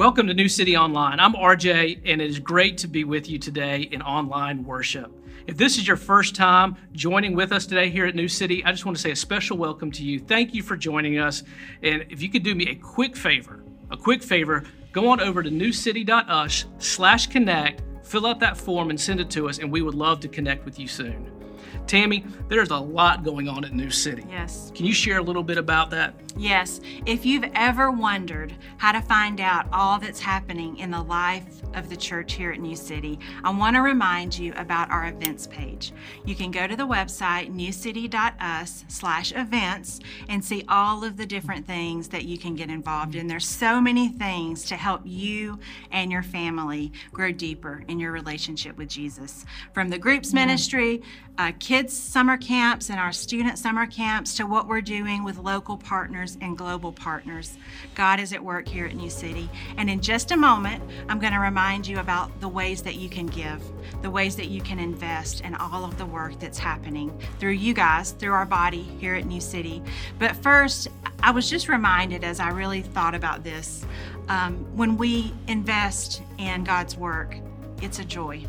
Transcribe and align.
Welcome 0.00 0.28
to 0.28 0.32
New 0.32 0.48
City 0.48 0.78
Online. 0.78 1.20
I'm 1.20 1.34
RJ, 1.34 2.00
and 2.06 2.22
it 2.22 2.30
is 2.30 2.38
great 2.38 2.78
to 2.78 2.88
be 2.88 3.04
with 3.04 3.28
you 3.28 3.38
today 3.38 3.82
in 3.82 4.00
online 4.00 4.64
worship. 4.64 5.12
If 5.46 5.58
this 5.58 5.76
is 5.76 5.86
your 5.86 5.98
first 5.98 6.34
time 6.34 6.74
joining 6.92 7.34
with 7.34 7.52
us 7.52 7.66
today 7.66 7.90
here 7.90 8.06
at 8.06 8.14
New 8.14 8.26
City, 8.26 8.64
I 8.64 8.70
just 8.70 8.86
want 8.86 8.96
to 8.96 9.02
say 9.02 9.10
a 9.10 9.16
special 9.16 9.58
welcome 9.58 9.92
to 9.92 10.02
you. 10.02 10.18
Thank 10.18 10.54
you 10.54 10.62
for 10.62 10.74
joining 10.74 11.18
us. 11.18 11.42
And 11.82 12.06
if 12.08 12.22
you 12.22 12.30
could 12.30 12.42
do 12.42 12.54
me 12.54 12.70
a 12.70 12.76
quick 12.76 13.14
favor, 13.14 13.62
a 13.90 13.96
quick 13.98 14.22
favor, 14.22 14.64
go 14.92 15.06
on 15.06 15.20
over 15.20 15.42
to 15.42 15.50
newcity.us 15.50 16.64
slash 16.78 17.26
connect, 17.26 17.82
fill 18.02 18.26
out 18.26 18.40
that 18.40 18.56
form 18.56 18.88
and 18.88 18.98
send 18.98 19.20
it 19.20 19.28
to 19.32 19.50
us, 19.50 19.58
and 19.58 19.70
we 19.70 19.82
would 19.82 19.94
love 19.94 20.20
to 20.20 20.28
connect 20.28 20.64
with 20.64 20.78
you 20.78 20.88
soon. 20.88 21.39
Tammy, 21.86 22.24
there's 22.48 22.70
a 22.70 22.78
lot 22.78 23.24
going 23.24 23.48
on 23.48 23.64
at 23.64 23.72
New 23.72 23.90
City. 23.90 24.24
Yes. 24.28 24.70
Can 24.74 24.86
you 24.86 24.92
share 24.92 25.18
a 25.18 25.22
little 25.22 25.42
bit 25.42 25.58
about 25.58 25.90
that? 25.90 26.14
Yes. 26.36 26.80
If 27.06 27.26
you've 27.26 27.50
ever 27.54 27.90
wondered 27.90 28.54
how 28.76 28.92
to 28.92 29.00
find 29.00 29.40
out 29.40 29.66
all 29.72 29.98
that's 29.98 30.20
happening 30.20 30.78
in 30.78 30.90
the 30.90 31.02
life 31.02 31.60
of 31.74 31.90
the 31.90 31.96
church 31.96 32.34
here 32.34 32.52
at 32.52 32.60
New 32.60 32.76
City, 32.76 33.18
I 33.42 33.50
want 33.50 33.74
to 33.74 33.82
remind 33.82 34.38
you 34.38 34.52
about 34.56 34.90
our 34.90 35.08
events 35.08 35.48
page. 35.48 35.92
You 36.24 36.36
can 36.36 36.50
go 36.50 36.66
to 36.66 36.76
the 36.76 36.86
website 36.86 37.52
newcity.us 37.52 38.84
slash 38.88 39.32
events 39.34 40.00
and 40.28 40.44
see 40.44 40.64
all 40.68 41.04
of 41.04 41.16
the 41.16 41.26
different 41.26 41.66
things 41.66 42.08
that 42.08 42.24
you 42.24 42.38
can 42.38 42.54
get 42.54 42.70
involved 42.70 43.16
in. 43.16 43.26
There's 43.26 43.46
so 43.46 43.80
many 43.80 44.08
things 44.08 44.64
to 44.66 44.76
help 44.76 45.02
you 45.04 45.58
and 45.90 46.12
your 46.12 46.22
family 46.22 46.92
grow 47.12 47.32
deeper 47.32 47.82
in 47.88 47.98
your 47.98 48.12
relationship 48.12 48.76
with 48.76 48.88
Jesus. 48.88 49.44
From 49.72 49.88
the 49.88 49.98
groups 49.98 50.32
ministry, 50.32 51.02
uh, 51.38 51.52
kids' 51.70 51.96
summer 51.96 52.36
camps 52.36 52.90
and 52.90 52.98
our 52.98 53.12
student 53.12 53.56
summer 53.56 53.86
camps 53.86 54.34
to 54.34 54.44
what 54.44 54.66
we're 54.66 54.80
doing 54.80 55.22
with 55.22 55.38
local 55.38 55.76
partners 55.76 56.36
and 56.40 56.58
global 56.58 56.90
partners. 56.90 57.56
God 57.94 58.18
is 58.18 58.32
at 58.32 58.42
work 58.42 58.66
here 58.66 58.86
at 58.86 58.96
New 58.96 59.08
City. 59.08 59.48
And 59.76 59.88
in 59.88 60.00
just 60.00 60.32
a 60.32 60.36
moment, 60.36 60.82
I'm 61.08 61.20
going 61.20 61.32
to 61.32 61.38
remind 61.38 61.86
you 61.86 62.00
about 62.00 62.40
the 62.40 62.48
ways 62.48 62.82
that 62.82 62.96
you 62.96 63.08
can 63.08 63.26
give, 63.26 63.62
the 64.02 64.10
ways 64.10 64.34
that 64.34 64.48
you 64.48 64.60
can 64.60 64.80
invest 64.80 65.42
in 65.42 65.54
all 65.54 65.84
of 65.84 65.96
the 65.96 66.04
work 66.06 66.40
that's 66.40 66.58
happening 66.58 67.16
through 67.38 67.52
you 67.52 67.72
guys, 67.72 68.10
through 68.10 68.32
our 68.32 68.46
body 68.46 68.82
here 68.98 69.14
at 69.14 69.24
New 69.26 69.40
City. 69.40 69.80
But 70.18 70.34
first, 70.42 70.88
I 71.22 71.30
was 71.30 71.48
just 71.48 71.68
reminded 71.68 72.24
as 72.24 72.40
I 72.40 72.48
really 72.48 72.82
thought 72.82 73.14
about 73.14 73.44
this 73.44 73.86
um, 74.28 74.56
when 74.76 74.96
we 74.96 75.32
invest 75.46 76.20
in 76.36 76.64
God's 76.64 76.96
work, 76.96 77.36
it's 77.80 78.00
a 78.00 78.04
joy, 78.04 78.44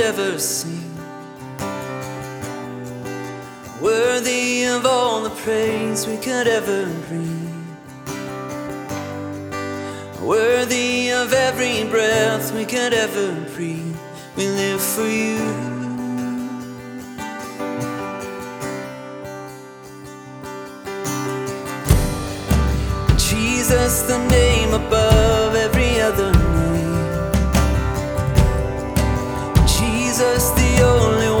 ever 0.00 0.38
seen, 0.38 0.90
Worthy 3.80 4.64
of 4.64 4.86
all 4.86 5.22
the 5.22 5.30
praise 5.30 6.06
we 6.06 6.16
could 6.16 6.48
ever 6.48 6.86
dream. 7.06 7.76
Worthy 10.22 11.10
of 11.10 11.32
every 11.32 11.84
breath 11.84 12.52
we 12.52 12.64
could 12.64 12.94
ever 12.94 13.32
breathe. 13.54 13.96
We 14.36 14.48
live 14.48 14.80
for 14.80 15.06
you. 15.06 15.38
Jesus, 23.18 24.02
the 24.02 24.18
name 24.28 24.72
above 24.72 25.54
every 25.54 26.00
other 26.00 26.32
Jesus, 30.16 30.48
the 30.52 30.82
only 30.82 31.28
one. 31.28 31.35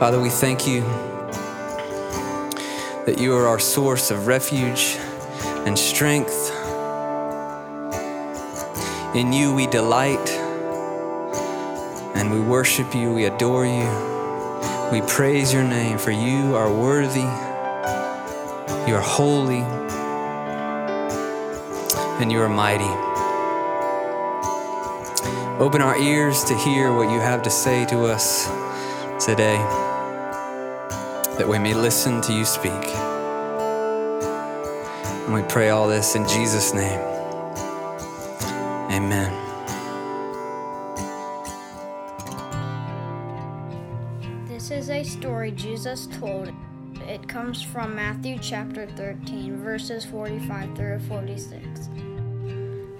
Father, 0.00 0.18
we 0.18 0.30
thank 0.30 0.66
you 0.66 0.80
that 3.04 3.16
you 3.18 3.36
are 3.36 3.46
our 3.46 3.58
source 3.58 4.10
of 4.10 4.26
refuge 4.26 4.96
and 5.66 5.78
strength. 5.78 6.50
In 9.14 9.30
you 9.30 9.52
we 9.52 9.66
delight 9.66 10.30
and 12.16 12.32
we 12.32 12.40
worship 12.40 12.94
you, 12.94 13.12
we 13.12 13.26
adore 13.26 13.66
you, 13.66 13.86
we 14.90 15.02
praise 15.06 15.52
your 15.52 15.64
name, 15.64 15.98
for 15.98 16.12
you 16.12 16.56
are 16.56 16.72
worthy, 16.72 17.20
you 18.88 18.94
are 18.96 19.02
holy, 19.02 19.60
and 22.22 22.32
you 22.32 22.40
are 22.40 22.48
mighty. 22.48 22.88
Open 25.62 25.82
our 25.82 25.98
ears 25.98 26.42
to 26.44 26.56
hear 26.56 26.90
what 26.90 27.10
you 27.10 27.20
have 27.20 27.42
to 27.42 27.50
say 27.50 27.84
to 27.84 28.04
us 28.06 28.46
today, 29.22 29.58
that 31.40 31.48
we 31.48 31.58
may 31.58 31.72
listen 31.72 32.20
to 32.20 32.34
you 32.34 32.44
speak. 32.44 32.70
And 35.24 35.32
we 35.32 35.40
pray 35.44 35.70
all 35.70 35.88
this 35.88 36.14
in 36.14 36.28
Jesus' 36.28 36.74
name. 36.74 37.00
Amen. 38.90 39.32
This 44.48 44.70
is 44.70 44.90
a 44.90 45.02
story 45.02 45.52
Jesus 45.52 46.08
told. 46.18 46.52
It 47.08 47.26
comes 47.26 47.62
from 47.62 47.94
Matthew 47.94 48.36
chapter 48.38 48.86
13, 48.88 49.62
verses 49.62 50.04
45 50.04 50.76
through 50.76 50.98
46. 51.08 51.88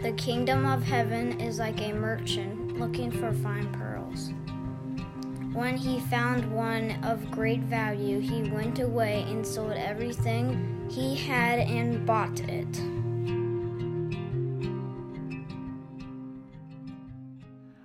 The 0.00 0.12
kingdom 0.12 0.64
of 0.64 0.82
heaven 0.82 1.38
is 1.38 1.59
like 1.59 1.82
a 1.82 1.92
merchant 1.92 2.78
looking 2.80 3.11
for 3.11 3.35
fine 3.35 3.70
pearls. 3.75 3.89
When 5.61 5.76
he 5.76 6.00
found 6.00 6.50
one 6.50 7.05
of 7.05 7.31
great 7.31 7.61
value, 7.61 8.19
he 8.19 8.45
went 8.50 8.79
away 8.79 9.26
and 9.29 9.47
sold 9.47 9.73
everything 9.73 10.88
he 10.90 11.14
had 11.14 11.59
and 11.59 12.07
bought 12.07 12.40
it. 12.40 12.81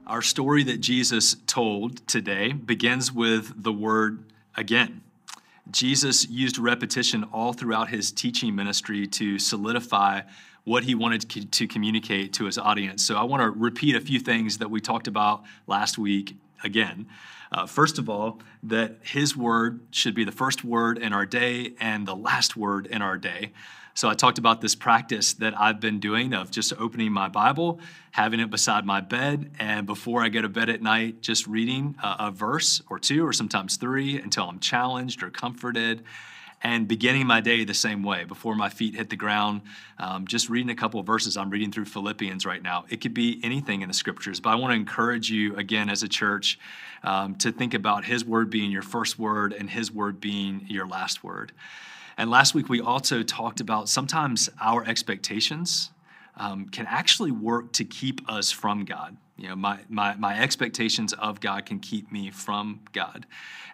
Our 0.08 0.22
story 0.22 0.64
that 0.64 0.80
Jesus 0.80 1.36
told 1.48 2.08
today 2.08 2.54
begins 2.54 3.12
with 3.12 3.62
the 3.62 3.74
word 3.74 4.24
again. 4.56 5.02
Jesus 5.70 6.30
used 6.30 6.58
repetition 6.58 7.26
all 7.26 7.52
throughout 7.52 7.90
his 7.90 8.10
teaching 8.10 8.56
ministry 8.56 9.06
to 9.08 9.38
solidify 9.38 10.22
what 10.64 10.86
he 10.86 10.96
wanted 10.96 11.52
to- 11.52 11.68
communicate 11.68 12.32
to 12.36 12.46
his 12.46 12.58
audience. 12.58 13.06
So 13.06 13.18
I 13.18 13.24
want 13.24 13.44
to 13.44 13.50
repeat 13.50 13.98
a 13.98 14.02
few 14.02 14.22
things 14.22 14.60
that 14.60 14.72
we 14.72 14.80
talked 14.80 15.10
about 15.10 15.44
last 15.68 15.98
week 15.98 16.38
again. 16.66 17.08
Uh, 17.52 17.66
first 17.66 17.98
of 18.00 18.10
all, 18.10 18.42
that 18.64 18.98
his 19.04 19.38
word 19.38 19.80
should 19.92 20.16
be 20.16 20.26
the 20.26 20.32
first 20.32 20.64
word 20.64 20.98
in 20.98 21.14
our 21.14 21.26
day 21.26 21.74
and 21.80 22.06
the 22.06 22.16
last 22.16 22.58
word 22.58 22.88
in 22.88 23.02
our 23.02 23.18
day. 23.18 23.52
So 23.94 24.10
I 24.10 24.14
talked 24.14 24.38
about 24.38 24.60
this 24.60 24.76
practice 24.76 25.34
that 25.36 25.58
I've 25.58 25.80
been 25.80 26.02
doing 26.02 26.34
of 26.34 26.52
just 26.52 26.74
opening 26.78 27.14
my 27.14 27.30
Bible, 27.30 27.80
having 28.12 28.42
it 28.42 28.50
beside 28.50 28.86
my 28.86 29.00
bed, 29.00 29.52
and 29.58 29.88
before 29.88 30.22
I 30.22 30.28
go 30.28 30.42
to 30.42 30.50
bed 30.50 30.70
at 30.70 30.82
night, 30.82 31.22
just 31.22 31.48
reading 31.48 31.96
a, 32.04 32.16
a 32.20 32.32
verse 32.32 32.82
or 32.90 33.00
two, 33.00 33.26
or 33.26 33.32
sometimes 33.32 33.78
three, 33.78 34.20
until 34.20 34.50
I'm 34.50 34.60
challenged 34.60 35.24
or 35.24 35.30
comforted, 35.30 36.04
and 36.66 36.88
beginning 36.88 37.28
my 37.28 37.42
day 37.42 37.64
the 37.64 37.76
same 37.76 38.02
way. 38.02 38.24
Before 38.24 38.56
my 38.56 38.70
feet 38.70 38.96
hit 38.96 39.12
the 39.12 39.16
ground, 39.16 39.62
um, 40.00 40.26
just 40.26 40.50
reading 40.50 40.72
a 40.72 40.76
couple 40.76 41.02
verses. 41.04 41.38
I'm 41.38 41.52
reading 41.52 41.72
through 41.72 41.86
Philippians 41.86 42.44
right 42.44 42.62
now. 42.62 42.86
It 42.90 43.02
could 43.02 43.14
be 43.14 43.40
anything 43.44 43.84
in 43.84 43.88
the 43.88 43.94
scriptures, 43.94 44.40
but 44.40 44.50
I 44.50 44.56
want 44.56 44.72
to 44.72 44.76
encourage 44.76 45.30
you 45.30 45.56
again 45.58 45.92
as 45.92 46.02
a 46.02 46.08
church 46.08 46.58
um, 47.04 47.36
to 47.36 47.52
think 47.52 47.76
about 47.76 48.04
His 48.04 48.26
word 48.26 48.50
being 48.50 48.72
your 48.72 48.82
first 48.82 49.20
word 49.20 49.54
and 49.54 49.70
His 49.70 49.92
word 49.92 50.20
being 50.20 50.66
your 50.68 50.88
last 50.88 51.24
word. 51.24 51.52
And 52.18 52.32
last 52.32 52.56
week, 52.56 52.68
we 52.68 52.82
also 52.82 53.22
talked 53.22 53.60
about 53.60 53.88
sometimes 53.88 54.50
our 54.60 54.84
expectations 54.88 55.92
um, 56.38 56.70
can 56.70 56.86
actually 56.88 57.32
work 57.32 57.72
to 57.74 57.86
keep 57.86 58.30
us 58.30 58.52
from 58.52 58.86
God. 58.86 59.18
You 59.38 59.50
know, 59.50 59.56
my, 59.56 59.80
my, 59.90 60.16
my 60.16 60.40
expectations 60.40 61.12
of 61.14 61.42
God 61.42 61.66
can 61.66 61.80
keep 61.80 62.12
me 62.12 62.32
from 62.32 62.82
God. 62.94 63.26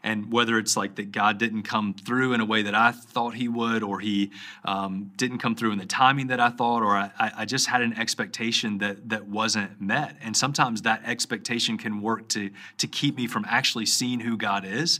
And 0.04 0.32
whether 0.32 0.58
it's 0.58 0.76
like 0.76 0.96
that 0.96 1.12
God 1.12 1.38
didn't 1.38 1.64
come 1.64 1.94
through 1.94 2.34
in 2.34 2.42
a 2.42 2.46
way 2.46 2.64
that 2.64 2.74
I 2.74 2.92
thought 2.92 3.36
he 3.36 3.48
would, 3.48 3.84
or 3.84 4.00
he 4.00 4.32
um, 4.66 5.12
didn't 5.16 5.38
come 5.38 5.56
through 5.56 5.72
in 5.72 5.78
the 5.78 5.86
timing 5.86 6.28
that 6.28 6.40
I 6.40 6.50
thought, 6.50 6.82
or 6.82 6.96
I, 6.96 7.12
I 7.20 7.46
just 7.46 7.68
had 7.68 7.84
an 7.84 7.94
expectation 7.94 8.80
that, 8.80 9.10
that 9.10 9.28
wasn't 9.28 9.80
met. 9.80 10.16
And 10.24 10.36
sometimes 10.36 10.82
that 10.82 11.04
expectation 11.06 11.78
can 11.78 12.02
work 12.02 12.28
to, 12.30 12.50
to 12.80 12.88
keep 12.88 13.16
me 13.16 13.28
from 13.28 13.46
actually 13.48 13.86
seeing 13.86 14.20
who 14.20 14.38
God 14.38 14.66
is 14.66 15.00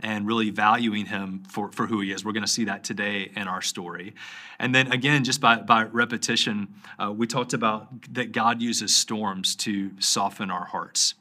and 0.00 0.26
really 0.26 0.50
valuing 0.50 1.06
him 1.06 1.42
for, 1.48 1.70
for 1.72 1.86
who 1.86 2.00
he 2.00 2.12
is. 2.12 2.24
We're 2.24 2.32
going 2.32 2.44
to 2.44 2.50
see 2.50 2.64
that 2.64 2.84
today 2.84 3.30
in 3.36 3.48
our 3.48 3.62
story. 3.62 4.14
And 4.58 4.74
then 4.74 4.92
again, 4.92 5.24
just 5.24 5.40
by, 5.40 5.56
by 5.56 5.84
repetition, 5.84 6.74
uh, 6.98 7.12
we 7.12 7.26
talked 7.26 7.52
about 7.52 8.12
that 8.14 8.32
God 8.32 8.60
uses 8.60 8.94
storms 8.94 9.54
to 9.56 9.90
soften 10.00 10.50
our 10.50 10.64
hearts. 10.64 11.14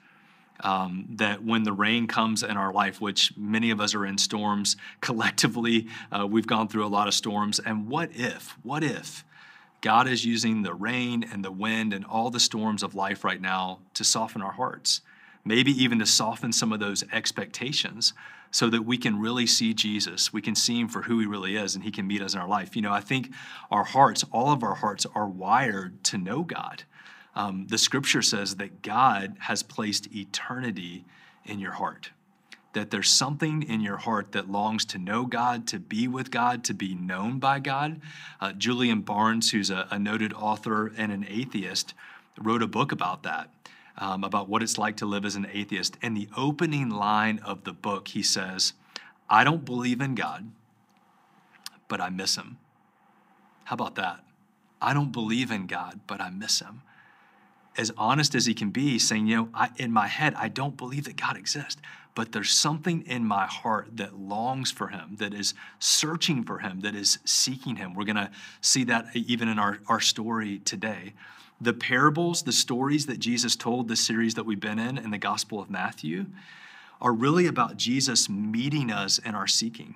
Um, 0.59 1.07
that 1.17 1.43
when 1.43 1.63
the 1.63 1.73
rain 1.73 2.07
comes 2.07 2.41
in 2.41 2.55
our 2.55 2.71
life, 2.71 3.01
which 3.01 3.35
many 3.35 3.71
of 3.71 3.81
us 3.81 3.95
are 3.95 4.05
in 4.05 4.17
storms 4.17 4.77
collectively, 5.01 5.87
uh, 6.11 6.25
we've 6.25 6.47
gone 6.47 6.67
through 6.67 6.85
a 6.85 6.87
lot 6.87 7.07
of 7.07 7.13
storms. 7.13 7.59
And 7.59 7.87
what 7.89 8.11
if, 8.13 8.57
what 8.63 8.83
if 8.83 9.25
God 9.81 10.07
is 10.07 10.23
using 10.23 10.61
the 10.61 10.73
rain 10.73 11.25
and 11.29 11.43
the 11.43 11.51
wind 11.51 11.91
and 11.91 12.05
all 12.05 12.29
the 12.29 12.39
storms 12.39 12.81
of 12.81 12.95
life 12.95 13.25
right 13.25 13.41
now 13.41 13.79
to 13.95 14.03
soften 14.03 14.41
our 14.41 14.53
hearts? 14.53 15.01
Maybe 15.43 15.71
even 15.71 15.99
to 15.99 16.05
soften 16.05 16.53
some 16.53 16.71
of 16.71 16.79
those 16.79 17.03
expectations 17.11 18.13
so 18.53 18.69
that 18.69 18.85
we 18.85 18.97
can 18.99 19.19
really 19.19 19.47
see 19.47 19.73
Jesus. 19.73 20.31
We 20.31 20.41
can 20.41 20.53
see 20.53 20.79
him 20.79 20.87
for 20.87 21.01
who 21.01 21.19
he 21.19 21.25
really 21.25 21.55
is 21.55 21.73
and 21.73 21.83
he 21.83 21.91
can 21.91 22.05
meet 22.05 22.21
us 22.21 22.35
in 22.35 22.39
our 22.39 22.47
life. 22.47 22.75
You 22.75 22.83
know, 22.83 22.93
I 22.93 23.01
think 23.01 23.33
our 23.71 23.83
hearts, 23.83 24.23
all 24.31 24.53
of 24.53 24.63
our 24.63 24.75
hearts, 24.75 25.07
are 25.15 25.27
wired 25.27 26.03
to 26.05 26.19
know 26.19 26.43
God. 26.43 26.83
Um, 27.35 27.65
the 27.67 27.79
scripture 27.79 28.21
says 28.21 28.57
that 28.57 28.83
God 28.83 29.37
has 29.39 29.63
placed 29.63 30.15
eternity 30.15 31.03
in 31.45 31.57
your 31.57 31.71
heart. 31.71 32.11
That 32.73 32.91
there's 32.91 33.09
something 33.09 33.63
in 33.63 33.81
your 33.81 33.97
heart 33.97 34.33
that 34.33 34.51
longs 34.51 34.85
to 34.85 34.99
know 34.99 35.25
God, 35.25 35.65
to 35.69 35.79
be 35.79 36.07
with 36.07 36.29
God, 36.29 36.63
to 36.65 36.75
be 36.75 36.93
known 36.93 37.39
by 37.39 37.59
God. 37.59 38.01
Uh, 38.39 38.53
Julian 38.53 39.01
Barnes, 39.01 39.49
who's 39.49 39.71
a, 39.71 39.87
a 39.89 39.97
noted 39.97 40.31
author 40.31 40.93
and 40.95 41.11
an 41.11 41.25
atheist, 41.27 41.95
wrote 42.39 42.61
a 42.61 42.67
book 42.67 42.91
about 42.91 43.23
that 43.23 43.49
um, 43.97 44.23
about 44.23 44.49
what 44.49 44.63
it's 44.63 44.77
like 44.77 44.97
to 44.97 45.05
live 45.05 45.25
as 45.25 45.35
an 45.35 45.47
atheist. 45.51 45.97
In 46.01 46.13
the 46.13 46.27
opening 46.35 46.89
line 46.89 47.39
of 47.39 47.63
the 47.63 47.73
book, 47.73 48.09
he 48.09 48.23
says, 48.23 48.73
I 49.29 49.43
don't 49.43 49.65
believe 49.65 50.01
in 50.01 50.15
God, 50.15 50.51
but 51.87 52.01
I 52.01 52.09
miss 52.09 52.35
him. 52.35 52.57
How 53.65 53.75
about 53.75 53.95
that? 53.95 54.23
I 54.81 54.93
don't 54.93 55.11
believe 55.11 55.51
in 55.51 55.67
God, 55.67 56.01
but 56.07 56.19
I 56.19 56.29
miss 56.29 56.59
him. 56.59 56.81
As 57.77 57.91
honest 57.97 58.35
as 58.35 58.45
he 58.45 58.53
can 58.53 58.69
be, 58.69 58.99
saying, 58.99 59.27
you 59.27 59.35
know, 59.35 59.49
I, 59.53 59.69
in 59.77 59.91
my 59.91 60.07
head, 60.07 60.35
I 60.35 60.47
don't 60.49 60.77
believe 60.77 61.05
that 61.05 61.15
God 61.15 61.37
exists, 61.37 61.81
but 62.13 62.31
there's 62.31 62.51
something 62.51 63.03
in 63.07 63.25
my 63.25 63.47
heart 63.47 63.97
that 63.97 64.19
longs 64.19 64.71
for 64.71 64.89
him, 64.89 65.15
that 65.17 65.33
is 65.33 65.55
searching 65.79 66.43
for 66.43 66.59
him, 66.59 66.81
that 66.81 66.93
is 66.93 67.17
seeking 67.25 67.77
him. 67.77 67.95
We're 67.95 68.03
going 68.03 68.17
to 68.17 68.29
see 68.61 68.83
that 68.83 69.15
even 69.15 69.47
in 69.47 69.57
our, 69.57 69.79
our 69.87 69.99
story 69.99 70.59
today 70.59 71.13
the 71.63 71.73
parables, 71.73 72.43
the 72.43 72.51
stories 72.51 73.05
that 73.05 73.19
Jesus 73.19 73.55
told, 73.55 73.87
the 73.87 73.95
series 73.95 74.33
that 74.35 74.45
we've 74.45 74.59
been 74.59 74.79
in 74.79 74.97
in 74.97 75.11
the 75.11 75.17
Gospel 75.17 75.59
of 75.59 75.69
Matthew, 75.69 76.25
are 77.01 77.13
really 77.13 77.47
about 77.47 77.77
Jesus 77.77 78.29
meeting 78.29 78.91
us 78.91 79.17
in 79.17 79.35
our 79.35 79.47
seeking. 79.47 79.95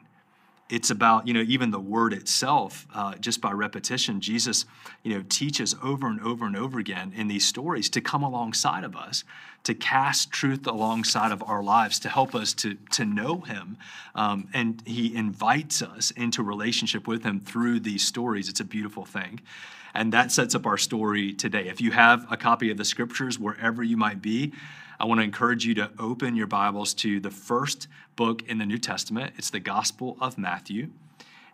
It's 0.70 0.90
about, 0.90 1.28
you 1.28 1.34
know, 1.34 1.42
even 1.48 1.72
the 1.72 1.80
word 1.80 2.12
itself, 2.12 2.88
uh, 2.94 3.16
just 3.16 3.40
by 3.40 3.52
repetition, 3.52 4.20
Jesus, 4.20 4.66
you 5.04 5.14
know, 5.14 5.24
teaches 5.30 5.76
over 5.82 6.08
and 6.08 6.20
over 6.22 6.46
and 6.46 6.58
over 6.58 6.78
again 6.78 7.14
in 7.16 7.28
these 7.28 7.46
stories 7.46 7.90
to 7.92 8.02
come 8.02 8.22
alongside 8.22 8.84
of 8.84 8.96
us, 8.96 9.24
to 9.64 9.74
cast 9.74 10.32
truth 10.32 10.68
alongside 10.68 11.32
of 11.32 11.42
our 11.44 11.64
lives, 11.64 12.00
to 12.00 12.10
help 12.10 12.36
us 12.36 12.54
to, 12.56 12.76
to 12.92 13.06
know 13.06 13.40
Him. 13.42 13.78
Um, 14.14 14.50
and 14.54 14.84
He 14.86 15.16
invites 15.16 15.82
us 15.82 16.12
into 16.12 16.44
relationship 16.44 17.08
with 17.08 17.24
Him 17.24 17.40
through 17.40 17.80
these 17.80 18.06
stories. 18.06 18.50
It's 18.50 18.60
a 18.60 18.66
beautiful 18.66 19.06
thing. 19.06 19.40
And 19.94 20.12
that 20.14 20.32
sets 20.32 20.54
up 20.54 20.66
our 20.66 20.78
story 20.78 21.34
today. 21.34 21.70
If 21.70 21.80
you 21.80 21.92
have 21.92 22.30
a 22.30 22.38
copy 22.38 22.70
of 22.70 22.78
the 22.78 22.86
scriptures, 22.86 23.40
wherever 23.40 23.84
you 23.84 23.98
might 23.98 24.22
be, 24.22 24.54
I 25.00 25.06
want 25.06 25.20
to 25.20 25.24
encourage 25.24 25.64
you 25.64 25.76
to 25.76 25.92
open 26.00 26.36
your 26.36 26.48
Bibles 26.48 26.96
to 26.96 27.20
the 27.20 27.30
first 27.30 27.88
book 28.16 28.42
in 28.48 28.58
the 28.58 28.66
New 28.66 28.80
Testament. 28.80 29.36
It's 29.38 29.52
the 29.52 29.60
Gospel 29.60 30.18
of 30.20 30.40
Matthew. 30.40 30.90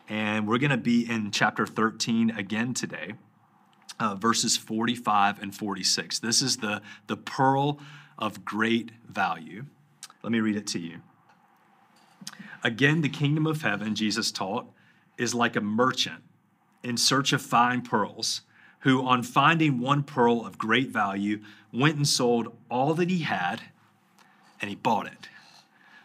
And 0.07 0.47
we're 0.47 0.59
going 0.59 0.71
to 0.71 0.77
be 0.77 1.09
in 1.09 1.29
chapter 1.29 1.67
13 1.67 2.29
again 2.29 2.73
today, 2.73 3.15
uh, 3.99 4.15
verses 4.15 4.55
45 4.55 5.41
and 5.41 5.53
46. 5.53 6.19
This 6.19 6.41
is 6.41 6.57
the, 6.57 6.81
the 7.07 7.17
pearl 7.17 7.79
of 8.17 8.45
great 8.45 8.91
value. 9.09 9.65
Let 10.21 10.31
me 10.31 10.39
read 10.39 10.55
it 10.55 10.67
to 10.67 10.79
you. 10.79 11.01
Again, 12.63 13.01
the 13.01 13.09
kingdom 13.09 13.45
of 13.45 13.61
heaven, 13.61 13.93
Jesus 13.93 14.31
taught, 14.31 14.67
is 15.17 15.35
like 15.35 15.57
a 15.57 15.61
merchant 15.61 16.23
in 16.81 16.95
search 16.95 17.33
of 17.33 17.41
fine 17.41 17.81
pearls, 17.81 18.43
who, 18.83 19.05
on 19.05 19.23
finding 19.23 19.79
one 19.79 20.03
pearl 20.03 20.45
of 20.45 20.57
great 20.57 20.89
value, 20.89 21.39
went 21.71 21.95
and 21.95 22.07
sold 22.07 22.55
all 22.69 22.93
that 22.93 23.09
he 23.09 23.19
had 23.19 23.61
and 24.61 24.69
he 24.69 24.75
bought 24.75 25.07
it. 25.07 25.29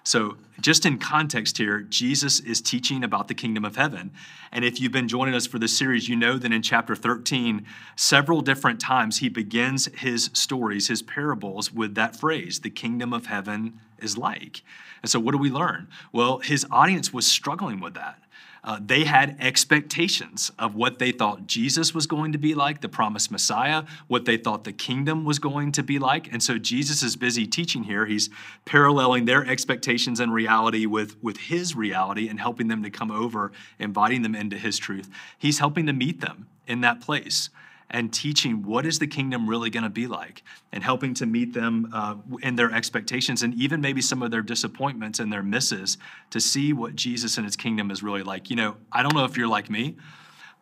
So, 0.04 0.36
just 0.60 0.86
in 0.86 0.98
context 0.98 1.58
here, 1.58 1.82
Jesus 1.82 2.40
is 2.40 2.60
teaching 2.60 3.04
about 3.04 3.28
the 3.28 3.34
kingdom 3.34 3.64
of 3.64 3.76
heaven. 3.76 4.10
And 4.50 4.64
if 4.64 4.80
you've 4.80 4.90
been 4.90 5.06
joining 5.06 5.34
us 5.34 5.46
for 5.46 5.58
this 5.58 5.76
series, 5.76 6.08
you 6.08 6.16
know 6.16 6.38
that 6.38 6.52
in 6.52 6.62
chapter 6.62 6.96
13, 6.96 7.66
several 7.94 8.40
different 8.40 8.80
times 8.80 9.18
he 9.18 9.28
begins 9.28 9.86
his 9.96 10.30
stories, 10.32 10.88
his 10.88 11.02
parables, 11.02 11.72
with 11.72 11.94
that 11.96 12.16
phrase, 12.16 12.60
the 12.60 12.70
kingdom 12.70 13.12
of 13.12 13.26
heaven 13.26 13.80
is 13.98 14.16
like. 14.16 14.62
And 15.02 15.10
so, 15.10 15.20
what 15.20 15.32
do 15.32 15.38
we 15.38 15.50
learn? 15.50 15.88
Well, 16.12 16.38
his 16.38 16.66
audience 16.70 17.12
was 17.12 17.26
struggling 17.26 17.78
with 17.80 17.94
that. 17.94 18.22
Uh, 18.64 18.78
they 18.84 19.04
had 19.04 19.36
expectations 19.40 20.50
of 20.58 20.74
what 20.74 20.98
they 20.98 21.12
thought 21.12 21.46
Jesus 21.46 21.94
was 21.94 22.06
going 22.06 22.32
to 22.32 22.38
be 22.38 22.54
like, 22.54 22.80
the 22.80 22.88
promised 22.88 23.30
Messiah, 23.30 23.84
what 24.06 24.24
they 24.24 24.36
thought 24.36 24.64
the 24.64 24.72
kingdom 24.72 25.24
was 25.24 25.38
going 25.38 25.72
to 25.72 25.82
be 25.82 25.98
like. 25.98 26.30
And 26.32 26.42
so 26.42 26.58
Jesus 26.58 27.02
is 27.02 27.16
busy 27.16 27.46
teaching 27.46 27.84
here. 27.84 28.06
He's 28.06 28.30
paralleling 28.64 29.24
their 29.24 29.46
expectations 29.46 30.20
and 30.20 30.32
reality 30.32 30.86
with, 30.86 31.22
with 31.22 31.36
his 31.36 31.74
reality 31.74 32.28
and 32.28 32.40
helping 32.40 32.68
them 32.68 32.82
to 32.82 32.90
come 32.90 33.10
over, 33.10 33.52
inviting 33.78 34.22
them 34.22 34.34
into 34.34 34.56
his 34.56 34.78
truth. 34.78 35.08
He's 35.38 35.58
helping 35.58 35.86
to 35.86 35.92
meet 35.92 36.20
them 36.20 36.48
in 36.66 36.80
that 36.82 37.00
place 37.00 37.50
and 37.90 38.12
teaching 38.12 38.62
what 38.62 38.84
is 38.84 38.98
the 38.98 39.06
kingdom 39.06 39.48
really 39.48 39.70
going 39.70 39.82
to 39.82 39.90
be 39.90 40.06
like 40.06 40.42
and 40.72 40.82
helping 40.82 41.14
to 41.14 41.26
meet 41.26 41.54
them 41.54 41.90
uh, 41.92 42.14
in 42.42 42.56
their 42.56 42.70
expectations 42.72 43.42
and 43.42 43.54
even 43.54 43.80
maybe 43.80 44.02
some 44.02 44.22
of 44.22 44.30
their 44.30 44.42
disappointments 44.42 45.18
and 45.18 45.32
their 45.32 45.42
misses 45.42 45.96
to 46.30 46.40
see 46.40 46.72
what 46.72 46.94
jesus 46.94 47.36
and 47.36 47.46
his 47.46 47.56
kingdom 47.56 47.90
is 47.90 48.02
really 48.02 48.22
like. 48.22 48.50
You 48.50 48.56
know 48.56 48.76
i 48.92 49.02
don't 49.02 49.14
know 49.14 49.24
if 49.24 49.36
you're 49.36 49.48
like 49.48 49.70
me 49.70 49.96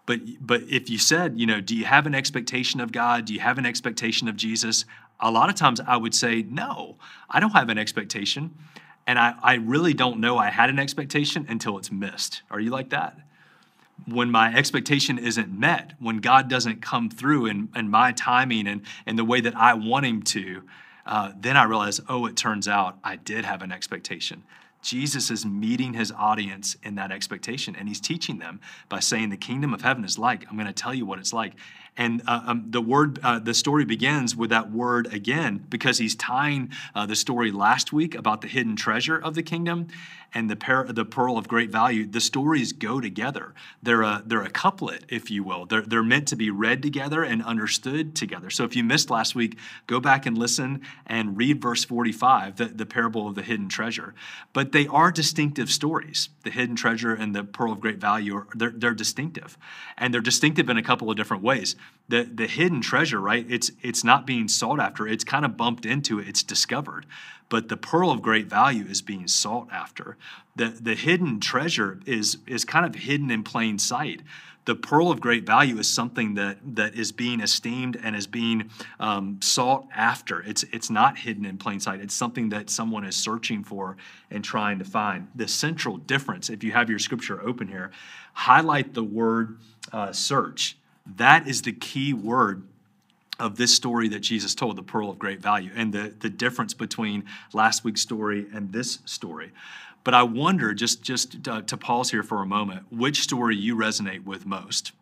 but 0.07 0.21
but 0.41 0.63
if 0.63 0.89
you 0.89 0.99
said 0.99 1.39
you 1.39 1.47
know 1.47 1.61
do 1.61 1.75
you 1.75 1.85
have 1.85 2.07
an 2.07 2.15
expectation 2.15 2.81
of 2.81 2.93
god? 2.93 3.25
Do 3.25 3.35
you 3.35 3.41
have 3.41 3.59
an 3.59 3.67
expectation 3.67 4.29
of 4.29 4.37
jesus? 4.37 4.85
A 5.21 5.31
lot 5.31 5.49
of 5.49 5.57
times 5.57 5.81
i 5.81 5.97
would 5.97 6.15
say 6.15 6.43
no 6.43 6.97
i 7.31 7.41
don't 7.41 7.53
have 7.53 7.69
an 7.69 7.79
expectation. 7.79 8.55
And 9.09 9.19
i, 9.19 9.35
I 9.43 9.55
really 9.55 9.95
don't 9.95 10.21
know 10.21 10.39
i 10.39 10.51
had 10.51 10.71
an 10.71 10.79
expectation 10.79 11.47
until 11.49 11.77
it's 11.79 11.91
missed. 11.91 12.43
Are 12.51 12.61
you 12.61 12.71
like 12.71 12.91
that 12.91 13.19
when 14.05 14.31
my 14.31 14.55
expectation 14.55 15.19
isn't 15.19 15.51
met, 15.51 15.93
when 15.99 16.19
God 16.19 16.49
doesn't 16.49 16.83
come 16.83 17.11
through 17.11 17.47
in, 17.47 17.69
in 17.75 17.89
my 17.89 18.13
timing 18.13 18.67
and, 18.67 18.83
and 19.07 19.19
the 19.19 19.25
way 19.25 19.41
that 19.41 19.57
I 19.57 19.75
want 19.75 20.07
Him 20.07 20.23
to, 20.23 20.63
uh, 21.07 21.33
then 21.39 21.57
I 21.57 21.65
realize, 21.65 22.01
oh, 22.09 22.27
it 22.27 22.37
turns 22.37 22.69
out 22.69 22.99
I 23.03 23.17
did 23.17 23.45
have 23.45 23.63
an 23.63 23.73
expectation. 23.73 24.43
Jesus 24.83 25.33
is 25.33 25.45
meeting 25.45 25.95
his 25.95 26.13
audience 26.13 26.77
in 26.85 26.95
that 26.95 27.11
expectation, 27.11 27.75
and 27.75 27.89
he's 27.89 28.01
teaching 28.01 28.39
them 28.39 28.61
by 28.89 29.01
saying, 29.01 29.31
The 29.31 29.37
kingdom 29.37 29.75
of 29.75 29.83
heaven 29.83 30.05
is 30.05 30.17
like. 30.17 30.47
I'm 30.49 30.57
going 30.57 30.69
to 30.69 30.73
tell 30.73 30.95
you 30.95 31.05
what 31.05 31.19
it's 31.19 31.33
like. 31.33 31.55
And 31.97 32.23
uh, 32.27 32.43
um, 32.47 32.67
the 32.71 32.81
word, 32.81 33.19
uh, 33.23 33.39
the 33.39 33.55
story 33.55 33.85
begins 33.85 34.37
with 34.37 34.51
that 34.51 34.71
word 34.71 35.13
again 35.13 35.65
because 35.69 35.99
he's 35.99 36.15
tying 36.15 36.71
uh, 36.95 37.07
the 37.07 37.17
story 37.17 37.51
last 37.51 37.93
week 37.93 38.15
about 38.15 38.43
the 38.43 38.49
hidden 38.49 38.77
treasure 38.77 39.17
of 39.17 39.35
the 39.35 39.43
kingdom 39.43 39.89
and 40.35 40.51
the, 40.51 40.57
par- 40.57 40.87
the 40.91 41.05
pearl 41.05 41.39
of 41.39 41.49
great 41.49 41.71
value. 41.71 42.07
The 42.07 42.21
stories 42.21 42.73
go 42.73 43.01
together. 43.01 43.55
They're 43.83 44.03
a, 44.03 44.23
they're 44.27 44.43
a 44.43 44.51
couplet, 44.51 45.05
if 45.09 45.31
you 45.31 45.43
will. 45.43 45.65
They're, 45.65 45.81
they're 45.81 46.03
meant 46.03 46.29
to 46.29 46.37
be 46.37 46.51
read 46.51 46.83
together 46.83 47.23
and 47.23 47.43
understood 47.43 48.15
together. 48.15 48.51
So 48.51 48.65
if 48.65 48.77
you 48.77 48.85
missed 48.85 49.09
last 49.09 49.35
week, 49.35 49.57
go 49.87 49.99
back 49.99 50.27
and 50.27 50.37
listen 50.37 50.83
and 51.07 51.39
read 51.39 51.63
verse 51.63 51.85
45, 51.85 52.57
the, 52.57 52.67
the 52.67 52.85
parable 52.85 53.27
of 53.27 53.35
the 53.35 53.43
hidden 53.43 53.71
treasure. 53.71 54.15
But 54.53 54.73
they 54.73 54.87
are 54.89 55.11
distinctive 55.11 55.71
stories. 55.71 56.29
The 56.43 56.51
hidden 56.51 56.77
treasure 56.77 57.15
and 57.15 57.35
the 57.35 57.45
pearl 57.45 57.73
of 57.73 57.81
great 57.81 57.99
value, 57.99 58.37
are, 58.37 58.47
they're, 58.55 58.75
they're 58.77 58.95
distinctive. 58.95 59.57
And 59.97 60.13
they're 60.13 60.21
distinctive 60.21 60.69
in 60.69 60.77
a 60.77 60.83
couple 60.83 61.11
of 61.11 61.17
different 61.17 61.43
ways 61.43 61.77
the 62.09 62.23
the 62.23 62.47
hidden 62.47 62.81
treasure 62.81 63.21
right? 63.21 63.47
It's 63.49 63.71
it's 63.83 64.05
not 64.05 64.27
being 64.27 64.49
sought 64.49 64.81
after. 64.81 65.07
It's 65.07 65.25
kind 65.25 65.45
of 65.45 65.57
bumped 65.57 65.87
into 65.87 66.19
it. 66.19 66.29
It's 66.29 66.43
discovered. 66.43 67.07
But 67.49 67.69
the 67.69 67.77
pearl 67.77 68.11
of 68.11 68.23
great 68.23 68.47
value 68.47 68.85
is 68.87 69.03
being 69.03 69.29
sought 69.29 69.69
after. 69.73 70.17
The 70.55 70.69
the 70.69 70.95
hidden 70.95 71.41
treasure 71.41 72.01
is 72.07 72.39
is 72.47 72.65
kind 72.65 72.87
of 72.87 72.95
hidden 73.03 73.31
in 73.31 73.43
plain 73.43 73.79
sight. 73.79 74.23
The 74.67 74.75
pearl 74.75 75.13
of 75.13 75.21
great 75.21 75.47
value 75.47 75.79
is 75.79 75.89
something 75.89 76.35
that 76.35 76.59
that 76.75 76.97
is 76.97 77.13
being 77.13 77.41
esteemed 77.41 77.99
and 78.03 78.17
is 78.17 78.27
being 78.27 78.71
um, 78.99 79.39
sought 79.41 79.87
after. 79.95 80.43
It's 80.43 80.65
it's 80.73 80.91
not 80.91 81.19
hidden 81.19 81.45
in 81.45 81.57
plain 81.57 81.79
sight. 81.79 82.01
It's 82.01 82.15
something 82.15 82.49
that 82.49 82.69
someone 82.69 83.05
is 83.05 83.17
searching 83.17 83.63
for 83.63 83.97
and 84.31 84.45
trying 84.45 84.81
to 84.81 84.85
find. 84.85 85.29
The 85.37 85.47
central 85.47 85.99
difference 85.99 86.51
if 86.51 86.65
you 86.65 86.73
have 86.73 86.91
your 86.91 86.99
scripture 86.99 87.41
open 87.41 87.69
here 87.69 87.91
highlight 88.33 88.93
the 88.93 89.05
word 89.05 89.59
uh, 89.93 90.13
search 90.13 90.76
that 91.17 91.47
is 91.47 91.63
the 91.63 91.73
key 91.73 92.13
word 92.13 92.65
of 93.39 93.57
this 93.57 93.75
story 93.75 94.09
that 94.09 94.21
Jesus 94.21 94.55
told, 94.55 94.77
the 94.77 94.83
pearl 94.83 95.11
of 95.11 95.19
great 95.19 95.41
value, 95.41 95.71
and 95.75 95.93
the, 95.93 96.15
the 96.21 96.31
difference 96.31 96.75
between 96.75 97.25
last 97.53 97.85
week's 97.85 98.01
story 98.01 98.47
and 98.53 98.73
this 98.73 98.99
story. 99.05 99.53
But 100.05 100.15
I 100.15 100.23
wonder, 100.23 100.73
just, 100.73 101.03
just 101.03 101.45
to, 101.45 101.63
to 101.63 101.77
pause 101.77 102.11
here 102.11 102.23
for 102.23 102.43
a 102.43 102.47
moment, 102.47 102.85
which 102.91 103.21
story 103.21 103.57
you 103.57 103.77
resonate 103.77 104.25
with 104.25 104.47
most. 104.47 104.93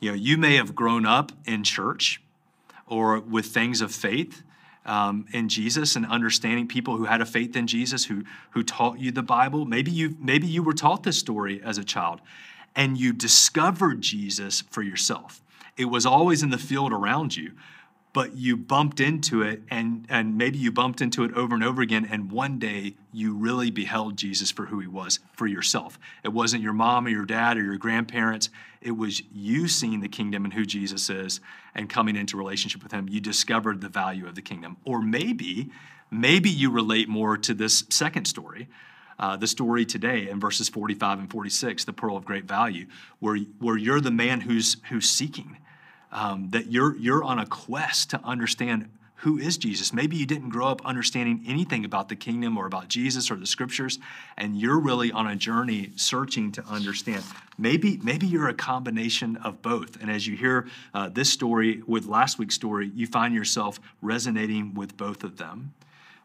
You 0.00 0.10
know, 0.10 0.16
you 0.16 0.36
may 0.36 0.56
have 0.56 0.74
grown 0.74 1.06
up 1.06 1.32
in 1.44 1.62
church 1.62 2.20
or 2.86 3.20
with 3.20 3.46
things 3.46 3.80
of 3.80 3.92
faith 3.92 4.42
um, 4.84 5.26
in 5.32 5.48
Jesus 5.48 5.94
and 5.94 6.04
understanding 6.06 6.66
people 6.66 6.96
who 6.96 7.04
had 7.04 7.20
a 7.20 7.26
faith 7.26 7.54
in 7.54 7.68
Jesus 7.68 8.06
who, 8.06 8.24
who 8.50 8.64
taught 8.64 8.98
you 8.98 9.12
the 9.12 9.22
Bible. 9.22 9.64
Maybe 9.64 9.92
you, 9.92 10.16
maybe 10.18 10.48
you 10.48 10.62
were 10.62 10.72
taught 10.72 11.04
this 11.04 11.18
story 11.18 11.60
as 11.62 11.78
a 11.78 11.84
child 11.84 12.20
and 12.74 12.98
you 12.98 13.12
discovered 13.12 14.00
Jesus 14.00 14.62
for 14.70 14.82
yourself. 14.82 15.42
It 15.76 15.86
was 15.86 16.06
always 16.06 16.42
in 16.42 16.50
the 16.50 16.58
field 16.58 16.92
around 16.92 17.36
you, 17.36 17.52
but 18.12 18.36
you 18.36 18.56
bumped 18.56 19.00
into 19.00 19.40
it 19.42 19.62
and, 19.70 20.06
and 20.08 20.36
maybe 20.36 20.58
you 20.58 20.70
bumped 20.70 21.00
into 21.00 21.24
it 21.24 21.32
over 21.32 21.54
and 21.54 21.64
over 21.64 21.80
again. 21.80 22.06
And 22.10 22.30
one 22.30 22.58
day 22.58 22.94
you 23.10 23.34
really 23.34 23.70
beheld 23.70 24.16
Jesus 24.16 24.50
for 24.50 24.66
who 24.66 24.80
he 24.80 24.86
was 24.86 25.18
for 25.32 25.46
yourself. 25.46 25.98
It 26.22 26.28
wasn't 26.28 26.62
your 26.62 26.74
mom 26.74 27.06
or 27.06 27.10
your 27.10 27.24
dad 27.24 27.56
or 27.56 27.62
your 27.62 27.78
grandparents. 27.78 28.50
It 28.82 28.92
was 28.92 29.22
you 29.32 29.66
seeing 29.66 30.00
the 30.00 30.08
kingdom 30.08 30.44
and 30.44 30.52
who 30.52 30.66
Jesus 30.66 31.08
is 31.08 31.40
and 31.74 31.88
coming 31.88 32.16
into 32.16 32.36
relationship 32.36 32.82
with 32.82 32.92
him. 32.92 33.08
You 33.08 33.20
discovered 33.20 33.80
the 33.80 33.88
value 33.88 34.26
of 34.26 34.34
the 34.34 34.42
kingdom. 34.42 34.76
Or 34.84 35.00
maybe, 35.00 35.70
maybe 36.10 36.50
you 36.50 36.70
relate 36.70 37.08
more 37.08 37.38
to 37.38 37.54
this 37.54 37.84
second 37.88 38.26
story 38.26 38.68
uh, 39.22 39.36
the 39.36 39.46
story 39.46 39.86
today 39.86 40.28
in 40.28 40.40
verses 40.40 40.68
45 40.68 41.20
and 41.20 41.30
46, 41.30 41.84
the 41.84 41.92
pearl 41.92 42.16
of 42.16 42.24
great 42.24 42.44
value, 42.44 42.86
where, 43.20 43.36
where 43.60 43.76
you're 43.76 44.00
the 44.00 44.10
man 44.10 44.40
who's, 44.40 44.78
who's 44.88 45.08
seeking, 45.08 45.58
um, 46.10 46.50
that 46.50 46.72
you're, 46.72 46.96
you're 46.96 47.22
on 47.22 47.38
a 47.38 47.46
quest 47.46 48.10
to 48.10 48.20
understand 48.24 48.90
who 49.14 49.38
is 49.38 49.56
Jesus. 49.56 49.92
Maybe 49.92 50.16
you 50.16 50.26
didn't 50.26 50.48
grow 50.48 50.66
up 50.66 50.84
understanding 50.84 51.44
anything 51.46 51.84
about 51.84 52.08
the 52.08 52.16
kingdom 52.16 52.58
or 52.58 52.66
about 52.66 52.88
Jesus 52.88 53.30
or 53.30 53.36
the 53.36 53.46
scriptures, 53.46 54.00
and 54.36 54.56
you're 54.56 54.80
really 54.80 55.12
on 55.12 55.28
a 55.28 55.36
journey 55.36 55.92
searching 55.94 56.50
to 56.50 56.64
understand. 56.64 57.22
Maybe, 57.56 58.00
maybe 58.02 58.26
you're 58.26 58.48
a 58.48 58.54
combination 58.54 59.36
of 59.36 59.62
both. 59.62 60.02
And 60.02 60.10
as 60.10 60.26
you 60.26 60.36
hear 60.36 60.66
uh, 60.94 61.10
this 61.10 61.32
story 61.32 61.80
with 61.86 62.06
last 62.06 62.40
week's 62.40 62.56
story, 62.56 62.90
you 62.92 63.06
find 63.06 63.32
yourself 63.32 63.78
resonating 64.00 64.74
with 64.74 64.96
both 64.96 65.22
of 65.22 65.36
them. 65.36 65.74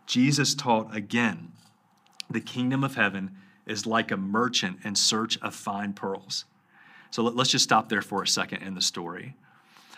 Jesus 0.07 0.55
taught 0.55 0.95
again 0.95 1.51
the 2.29 2.41
kingdom 2.41 2.83
of 2.83 2.95
heaven 2.95 3.35
is 3.65 3.85
like 3.85 4.11
a 4.11 4.17
merchant 4.17 4.79
in 4.83 4.95
search 4.95 5.37
of 5.41 5.53
fine 5.53 5.93
pearls. 5.93 6.45
So 7.11 7.23
let, 7.23 7.37
us 7.37 7.49
just 7.49 7.63
stop 7.63 7.89
there 7.89 8.01
for 8.01 8.23
a 8.23 8.27
second 8.27 8.63
in 8.63 8.75
the 8.75 8.81
story. 8.81 9.35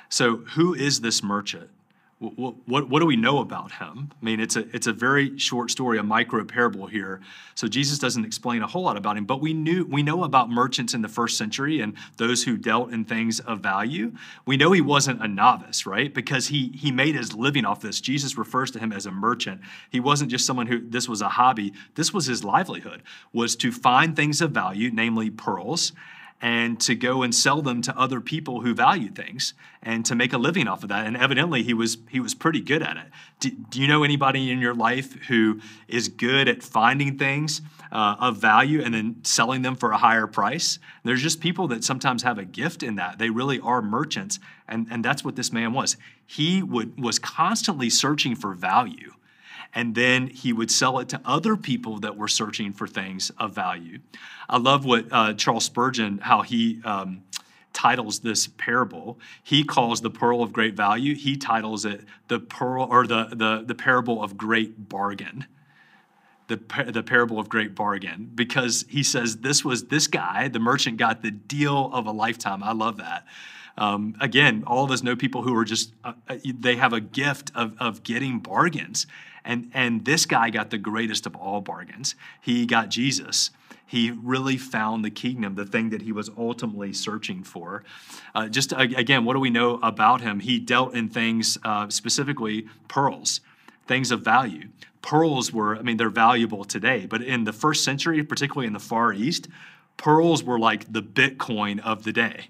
So, 0.10 0.38
who 0.38 0.74
is 0.74 1.02
this 1.02 1.24
merchant? 1.24 1.70
What, 2.20 2.56
what, 2.66 2.90
what, 2.90 3.00
do 3.00 3.06
we 3.06 3.16
know 3.16 3.40
about 3.40 3.72
him? 3.72 4.12
I 4.12 4.26
mean, 4.26 4.42
it's 4.42 4.58
a, 4.58 4.68
it's 4.76 4.88
a 4.88 4.92
very 4.92 5.40
short 5.40 5.72
story, 5.72 5.98
a 5.98 6.04
micro 6.04 6.44
parable 6.44 6.86
here. 6.86 7.22
So 7.56 7.66
Jesus 7.70 7.98
doesn't 7.98 8.26
explain 8.26 8.62
a 8.62 8.68
whole 8.68 8.82
lot 8.82 8.98
about 8.98 9.16
him, 9.16 9.24
but 9.24 9.40
we 9.40 9.54
knew 9.54 9.86
we 9.86 10.04
know 10.04 10.26
about 10.26 10.50
merchants 10.50 10.94
in 10.94 11.02
the 11.02 11.08
first 11.08 11.38
century 11.38 11.80
and 11.80 11.96
those 12.18 12.44
who 12.44 12.58
dealt 12.58 12.92
in 12.92 13.06
things 13.06 13.40
of 13.40 13.62
value. 13.62 14.12
We 14.46 14.58
know 14.58 14.74
he 14.74 14.82
wasn't 14.82 15.24
a 15.24 15.30
novice, 15.30 15.86
right? 15.86 16.14
Because 16.14 16.48
he 16.48 16.74
he 16.76 16.92
made 16.92 17.16
his 17.16 17.34
living 17.34 17.64
off 17.64 17.80
this. 17.80 18.02
Jesus 18.02 18.38
refers 18.38 18.70
to 18.72 18.80
him 18.80 18.92
as 18.92 19.06
a 19.06 19.12
merchant. 19.12 19.62
He 19.90 20.02
wasn't 20.02 20.30
just 20.30 20.46
someone 20.46 20.68
who 20.68 20.82
this 20.82 21.08
was 21.08 21.22
a 21.22 21.30
hobby. 21.30 21.72
This 21.96 22.14
was 22.14 22.26
his 22.26 22.44
livelihood, 22.44 23.02
was 23.32 23.56
to 23.58 23.72
find 23.72 24.14
things 24.14 24.42
of 24.42 24.52
value, 24.52 24.92
namely 24.92 25.30
pearls, 25.30 25.94
and 26.42 26.80
to 26.80 26.96
go 26.96 27.22
and 27.22 27.36
sell 27.36 27.62
them 27.62 27.82
to 27.82 27.98
other 27.98 28.22
people 28.22 28.62
who 28.62 28.74
value 28.74 29.10
things 29.10 29.54
and 29.84 30.06
to 30.06 30.16
make 30.16 30.32
a 30.32 30.38
living 30.38 30.68
off 30.68 30.84
of 30.84 30.90
that. 30.90 31.06
And 31.06 31.18
evidently, 31.18 31.64
he 31.64 31.74
was 31.74 31.98
he 32.10 32.20
was 32.20 32.34
pretty 32.34 32.62
good 32.62 32.82
at 32.82 32.98
it. 32.98 33.04
Do, 33.40 33.50
do 33.50 33.82
you 33.82 33.88
know 33.88 34.04
anybody 34.04 34.52
in 34.52 34.60
your 34.60 34.74
life 34.74 35.14
who 35.28 35.60
is 35.88 36.08
good 36.08 36.48
at 36.48 36.64
finding 36.64 37.18
things 37.18 37.62
uh, 37.92 38.16
of 38.20 38.38
value 38.38 38.82
and 38.82 38.94
then 38.94 39.18
selling 39.24 39.62
them 39.62 39.76
for 39.76 39.92
a 39.92 39.98
higher 39.98 40.28
price? 40.28 40.80
There's 41.04 41.22
just 41.22 41.42
people 41.42 41.68
that 41.70 41.84
sometimes 41.84 42.24
have 42.24 42.38
a 42.38 42.46
gift 42.46 42.84
in 42.84 42.96
that. 42.96 43.20
They 43.20 43.30
really 43.30 43.60
are 43.60 43.82
merchants, 43.82 44.40
and 44.68 44.88
and 44.90 45.04
that's 45.04 45.24
what 45.24 45.36
this 45.36 45.52
man 45.52 45.74
was. 45.74 45.98
He 46.26 46.64
would 46.64 47.02
was 47.02 47.20
constantly 47.20 47.90
searching 47.90 48.36
for 48.36 48.54
value 48.54 49.14
and 49.74 49.96
then 49.96 50.28
he 50.28 50.54
would 50.54 50.72
sell 50.72 51.00
it 51.00 51.10
to 51.10 51.22
other 51.26 51.56
people 51.56 52.00
that 52.00 52.18
were 52.18 52.28
searching 52.28 52.74
for 52.74 52.88
things 52.88 53.30
of 53.38 53.54
value. 53.54 54.00
I 54.50 54.58
love 54.58 54.86
what 54.86 55.06
uh, 55.12 55.34
Charles 55.34 55.66
Spurgeon, 55.66 56.20
how 56.20 56.42
he 56.42 56.82
um, 56.84 57.24
titles 57.74 58.20
this 58.20 58.48
parable. 58.48 59.20
He 59.44 59.64
calls 59.64 60.02
the 60.02 60.10
pearl 60.10 60.42
of 60.42 60.52
great 60.52 60.76
value, 60.76 61.16
he 61.16 61.38
titles 61.38 61.86
it 61.86 62.02
the 62.28 62.40
pearl 62.40 62.88
or 62.90 63.06
the, 63.06 63.26
the, 63.32 63.64
the 63.66 63.76
parable 63.76 64.24
of 64.24 64.38
great 64.38 64.90
bargain. 64.90 65.46
The, 66.48 66.60
the 66.92 67.04
parable 67.04 67.40
of 67.40 67.48
great 67.48 67.76
bargain 67.76 68.32
because 68.34 68.84
he 68.90 69.04
says 69.04 69.38
this 69.38 69.64
was 69.64 69.84
this 69.84 70.08
guy 70.08 70.48
the 70.48 70.58
merchant 70.58 70.98
got 70.98 71.22
the 71.22 71.30
deal 71.30 71.92
of 71.94 72.08
a 72.08 72.12
lifetime 72.12 72.64
i 72.64 72.72
love 72.72 72.98
that 72.98 73.28
um, 73.80 74.16
again, 74.20 74.64
all 74.68 74.84
of 74.84 74.92
us 74.92 75.02
know 75.02 75.16
people 75.16 75.42
who 75.42 75.56
are 75.56 75.64
just, 75.64 75.94
uh, 76.04 76.12
uh, 76.28 76.36
they 76.44 76.76
have 76.76 76.92
a 76.92 77.00
gift 77.00 77.52
of, 77.56 77.76
of 77.80 78.04
getting 78.04 78.40
bargains. 78.40 79.08
And, 79.44 79.72
and 79.74 80.06
this 80.06 80.26
guy 80.26 80.50
got 80.50 80.70
the 80.70 80.78
greatest 80.78 81.26
of 81.26 81.36
all 81.36 81.62
bargains. 81.62 82.16
He 82.42 82.66
got 82.66 82.90
Jesus. 82.90 83.52
He 83.86 84.12
really 84.12 84.58
found 84.58 85.04
the 85.04 85.10
kingdom, 85.10 85.56
the 85.56 85.66
thing 85.66 85.90
that 85.90 86.04
he 86.04 86.12
was 86.12 86.30
ultimately 86.38 86.94
searching 86.94 87.44
for. 87.44 87.84
Uh, 88.36 88.48
just 88.48 88.72
again, 88.78 89.26
what 89.26 89.34
do 89.34 89.40
we 89.40 89.50
know 89.50 89.80
about 89.82 90.22
him? 90.22 90.40
He 90.40 90.60
dealt 90.60 90.94
in 90.94 91.10
things, 91.10 91.58
uh, 91.64 91.90
specifically 91.90 92.68
pearls, 92.88 93.42
things 93.88 94.12
of 94.12 94.22
value. 94.22 94.70
Pearls 95.02 95.52
were, 95.52 95.76
I 95.76 95.82
mean, 95.82 95.98
they're 95.98 96.10
valuable 96.10 96.66
today, 96.66 97.08
but 97.08 97.24
in 97.24 97.46
the 97.46 97.54
first 97.54 97.84
century, 97.84 98.24
particularly 98.24 98.68
in 98.68 98.74
the 98.74 98.80
Far 98.80 99.14
East, 99.14 99.48
pearls 99.98 100.44
were 100.44 100.60
like 100.60 100.92
the 100.92 101.02
Bitcoin 101.02 101.80
of 101.80 102.04
the 102.04 102.14
day 102.14 102.50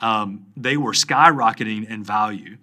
um, 0.00 0.46
they 0.56 0.76
were 0.76 0.92
skyrocketing 0.92 1.88
in 1.88 2.02
value. 2.02 2.56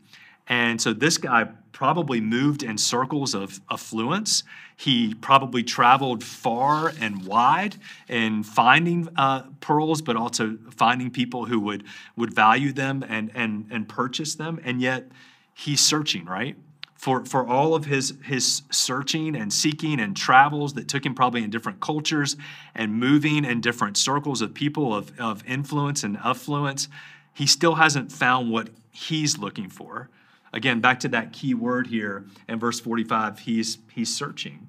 And 0.47 0.81
so 0.81 0.93
this 0.93 1.17
guy 1.17 1.47
probably 1.77 2.19
moved 2.19 2.63
in 2.63 2.75
circles 2.75 3.35
of 3.35 3.61
affluence. 3.69 4.41
He 4.75 5.13
probably 5.13 5.61
traveled 5.61 6.23
far 6.23 6.91
and 6.99 7.23
wide 7.23 7.75
in 8.07 8.41
finding 8.41 9.07
uh, 9.15 9.43
pearls, 9.61 10.01
but 10.01 10.15
also 10.15 10.57
finding 10.75 11.11
people 11.11 11.45
who 11.45 11.59
would, 11.59 11.83
would 12.15 12.33
value 12.33 12.73
them 12.73 13.05
and, 13.07 13.29
and, 13.35 13.67
and 13.69 13.87
purchase 13.87 14.33
them. 14.33 14.59
And 14.63 14.81
yet 14.81 15.11
he's 15.53 15.79
searching, 15.79 16.25
right? 16.25 16.55
For, 16.95 17.23
for 17.25 17.45
all 17.45 17.75
of 17.75 17.85
his, 17.85 18.15
his 18.23 18.63
searching 18.71 19.35
and 19.35 19.53
seeking 19.53 19.99
and 19.99 20.17
travels 20.17 20.73
that 20.73 20.87
took 20.87 21.05
him 21.05 21.13
probably 21.13 21.43
in 21.43 21.51
different 21.51 21.79
cultures 21.79 22.37
and 22.73 22.95
moving 22.95 23.45
in 23.45 23.61
different 23.61 23.97
circles 23.97 24.41
of 24.41 24.55
people 24.55 24.95
of, 24.95 25.11
of 25.19 25.43
influence 25.47 26.03
and 26.03 26.17
affluence, 26.17 26.87
he 27.35 27.45
still 27.45 27.75
hasn't 27.75 28.11
found 28.11 28.49
what 28.49 28.69
he's 28.89 29.37
looking 29.37 29.69
for. 29.69 30.09
Again, 30.53 30.79
back 30.79 30.99
to 31.01 31.07
that 31.09 31.33
key 31.33 31.53
word 31.53 31.87
here 31.87 32.25
in 32.47 32.59
verse 32.59 32.79
45, 32.79 33.39
he's, 33.39 33.79
he's 33.93 34.15
searching. 34.15 34.67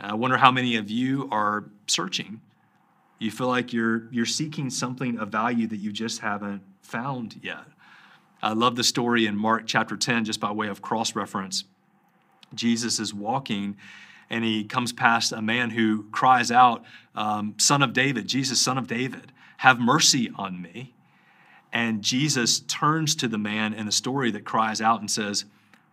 I 0.00 0.14
wonder 0.14 0.38
how 0.38 0.50
many 0.50 0.76
of 0.76 0.90
you 0.90 1.28
are 1.30 1.64
searching. 1.86 2.40
You 3.18 3.30
feel 3.30 3.48
like 3.48 3.72
you're, 3.72 4.08
you're 4.10 4.26
seeking 4.26 4.70
something 4.70 5.18
of 5.18 5.28
value 5.28 5.66
that 5.68 5.76
you 5.76 5.92
just 5.92 6.20
haven't 6.20 6.62
found 6.80 7.40
yet. 7.42 7.64
I 8.42 8.52
love 8.54 8.74
the 8.74 8.84
story 8.84 9.26
in 9.26 9.36
Mark 9.36 9.64
chapter 9.66 9.96
10, 9.96 10.24
just 10.24 10.40
by 10.40 10.50
way 10.50 10.68
of 10.68 10.82
cross 10.82 11.14
reference. 11.14 11.64
Jesus 12.54 12.98
is 12.98 13.14
walking 13.14 13.76
and 14.28 14.44
he 14.44 14.64
comes 14.64 14.92
past 14.92 15.30
a 15.30 15.42
man 15.42 15.70
who 15.70 16.04
cries 16.10 16.50
out, 16.50 16.82
um, 17.14 17.54
Son 17.58 17.82
of 17.82 17.92
David, 17.92 18.26
Jesus, 18.26 18.60
Son 18.60 18.78
of 18.78 18.86
David, 18.86 19.30
have 19.58 19.78
mercy 19.78 20.30
on 20.36 20.60
me. 20.60 20.94
And 21.72 22.02
Jesus 22.02 22.60
turns 22.60 23.14
to 23.16 23.28
the 23.28 23.38
man 23.38 23.72
in 23.72 23.86
the 23.86 23.92
story 23.92 24.30
that 24.32 24.44
cries 24.44 24.80
out 24.80 25.00
and 25.00 25.10
says, 25.10 25.46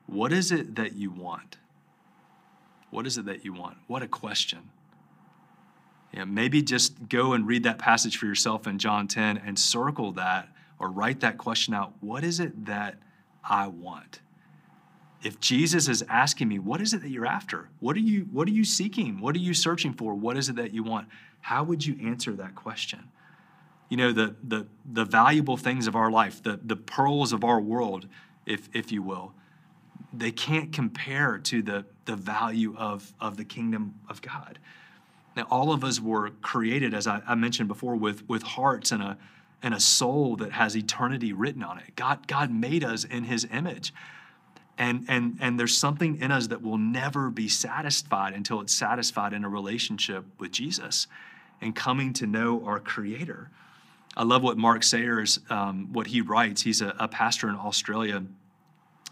What 0.07 0.33
is 0.33 0.51
it 0.51 0.75
that 0.75 0.93
you 0.93 1.09
want? 1.09 1.57
What 2.91 3.07
is 3.07 3.17
it 3.17 3.25
that 3.25 3.45
you 3.45 3.53
want? 3.53 3.77
What 3.87 4.01
a 4.01 4.07
question. 4.07 4.69
Yeah, 6.13 6.25
maybe 6.25 6.61
just 6.61 7.07
go 7.07 7.33
and 7.33 7.47
read 7.47 7.63
that 7.63 7.77
passage 7.77 8.17
for 8.17 8.25
yourself 8.25 8.65
in 8.65 8.79
John 8.79 9.07
10 9.07 9.37
and 9.37 9.57
circle 9.59 10.11
that 10.13 10.49
or 10.79 10.89
write 10.89 11.19
that 11.19 11.37
question 11.37 11.73
out. 11.73 11.93
What 12.01 12.23
is 12.23 12.39
it 12.39 12.65
that 12.65 12.95
I 13.43 13.67
want? 13.67 14.19
If 15.21 15.39
Jesus 15.39 15.87
is 15.87 16.03
asking 16.09 16.47
me, 16.47 16.59
what 16.59 16.81
is 16.81 16.93
it 16.93 17.01
that 17.01 17.09
you're 17.09 17.27
after? 17.27 17.69
What 17.79 17.95
are 17.95 18.01
you 18.01 18.21
what 18.31 18.47
are 18.47 18.51
you 18.51 18.63
seeking? 18.63 19.19
What 19.19 19.35
are 19.35 19.39
you 19.39 19.53
searching 19.53 19.93
for? 19.93 20.13
What 20.13 20.37
is 20.37 20.49
it 20.49 20.55
that 20.55 20.73
you 20.73 20.83
want? 20.83 21.09
How 21.41 21.63
would 21.63 21.85
you 21.85 21.97
answer 22.01 22.31
that 22.33 22.55
question? 22.55 23.09
You 23.89 23.97
know, 23.97 24.11
the, 24.11 24.35
the, 24.43 24.67
the 24.85 25.03
valuable 25.03 25.57
things 25.57 25.87
of 25.87 25.95
our 25.95 26.11
life, 26.11 26.41
the, 26.43 26.59
the 26.63 26.75
pearls 26.75 27.33
of 27.33 27.43
our 27.43 27.59
world, 27.59 28.07
if, 28.45 28.69
if 28.73 28.91
you 28.91 29.01
will, 29.01 29.33
they 30.13 30.31
can't 30.31 30.71
compare 30.71 31.37
to 31.37 31.61
the, 31.61 31.85
the 32.05 32.15
value 32.15 32.75
of, 32.77 33.13
of 33.19 33.37
the 33.37 33.45
kingdom 33.45 33.95
of 34.07 34.21
God. 34.21 34.59
Now, 35.35 35.47
all 35.49 35.71
of 35.71 35.83
us 35.83 35.99
were 35.99 36.31
created, 36.41 36.93
as 36.93 37.07
I, 37.07 37.21
I 37.27 37.35
mentioned 37.35 37.67
before, 37.67 37.95
with, 37.95 38.27
with 38.27 38.43
hearts 38.43 38.91
and 38.91 39.01
a, 39.01 39.17
and 39.61 39.73
a 39.73 39.79
soul 39.79 40.35
that 40.37 40.53
has 40.53 40.75
eternity 40.75 41.33
written 41.33 41.63
on 41.63 41.79
it. 41.79 41.95
God, 41.95 42.27
God 42.27 42.51
made 42.51 42.83
us 42.83 43.03
in 43.03 43.25
his 43.25 43.47
image. 43.51 43.93
And, 44.77 45.05
and, 45.09 45.37
and 45.41 45.59
there's 45.59 45.77
something 45.77 46.21
in 46.21 46.31
us 46.31 46.47
that 46.47 46.61
will 46.61 46.77
never 46.77 47.29
be 47.29 47.49
satisfied 47.49 48.33
until 48.33 48.61
it's 48.61 48.73
satisfied 48.73 49.33
in 49.33 49.43
a 49.43 49.49
relationship 49.49 50.25
with 50.39 50.51
Jesus 50.51 51.07
and 51.59 51.75
coming 51.75 52.13
to 52.13 52.25
know 52.25 52.63
our 52.65 52.79
Creator. 52.79 53.49
I 54.17 54.23
love 54.23 54.43
what 54.43 54.57
Mark 54.57 54.83
Sayers, 54.83 55.39
um, 55.49 55.93
what 55.93 56.07
he 56.07 56.21
writes. 56.21 56.63
He's 56.63 56.81
a, 56.81 56.95
a 56.99 57.07
pastor 57.07 57.47
in 57.49 57.55
Australia. 57.55 58.23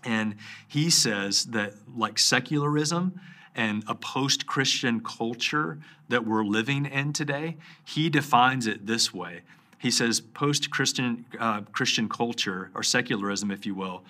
And 0.04 0.36
he 0.68 0.90
says 0.90 1.46
that, 1.46 1.74
like 1.96 2.20
secularism 2.20 3.20
and 3.56 3.84
a 3.88 3.96
post 3.96 4.46
Christian 4.46 5.02
culture 5.02 5.80
that 6.10 6.26
we're 6.26 6.46
living 6.46 6.86
in 6.86 7.14
today, 7.14 7.58
he 7.84 8.10
defines 8.10 8.68
it 8.68 8.86
this 8.86 9.14
way. 9.14 9.42
He 9.80 9.92
says 9.92 10.22
post 10.22 10.72
Christian 10.72 11.26
uh, 11.40 11.62
Christian 11.72 12.10
culture, 12.10 12.72
or 12.74 12.84
secularism, 12.84 13.52
if 13.52 13.66
you 13.66 13.76
will, 13.76 14.04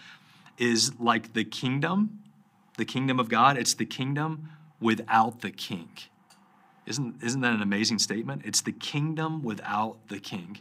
is 0.58 0.98
like 1.00 1.34
the 1.34 1.44
kingdom, 1.44 2.20
the 2.78 2.86
kingdom 2.86 3.20
of 3.20 3.30
God. 3.30 3.58
It's 3.58 3.74
the 3.74 3.86
kingdom 3.86 4.50
without 4.80 5.42
the 5.42 5.52
king. 5.52 5.90
Isn't, 6.86 7.22
isn't 7.22 7.42
that 7.42 7.54
an 7.54 7.62
amazing 7.62 8.00
statement? 8.00 8.44
It's 8.46 8.62
the 8.62 8.72
kingdom 8.72 9.44
without 9.44 9.98
the 10.08 10.20
king. 10.20 10.60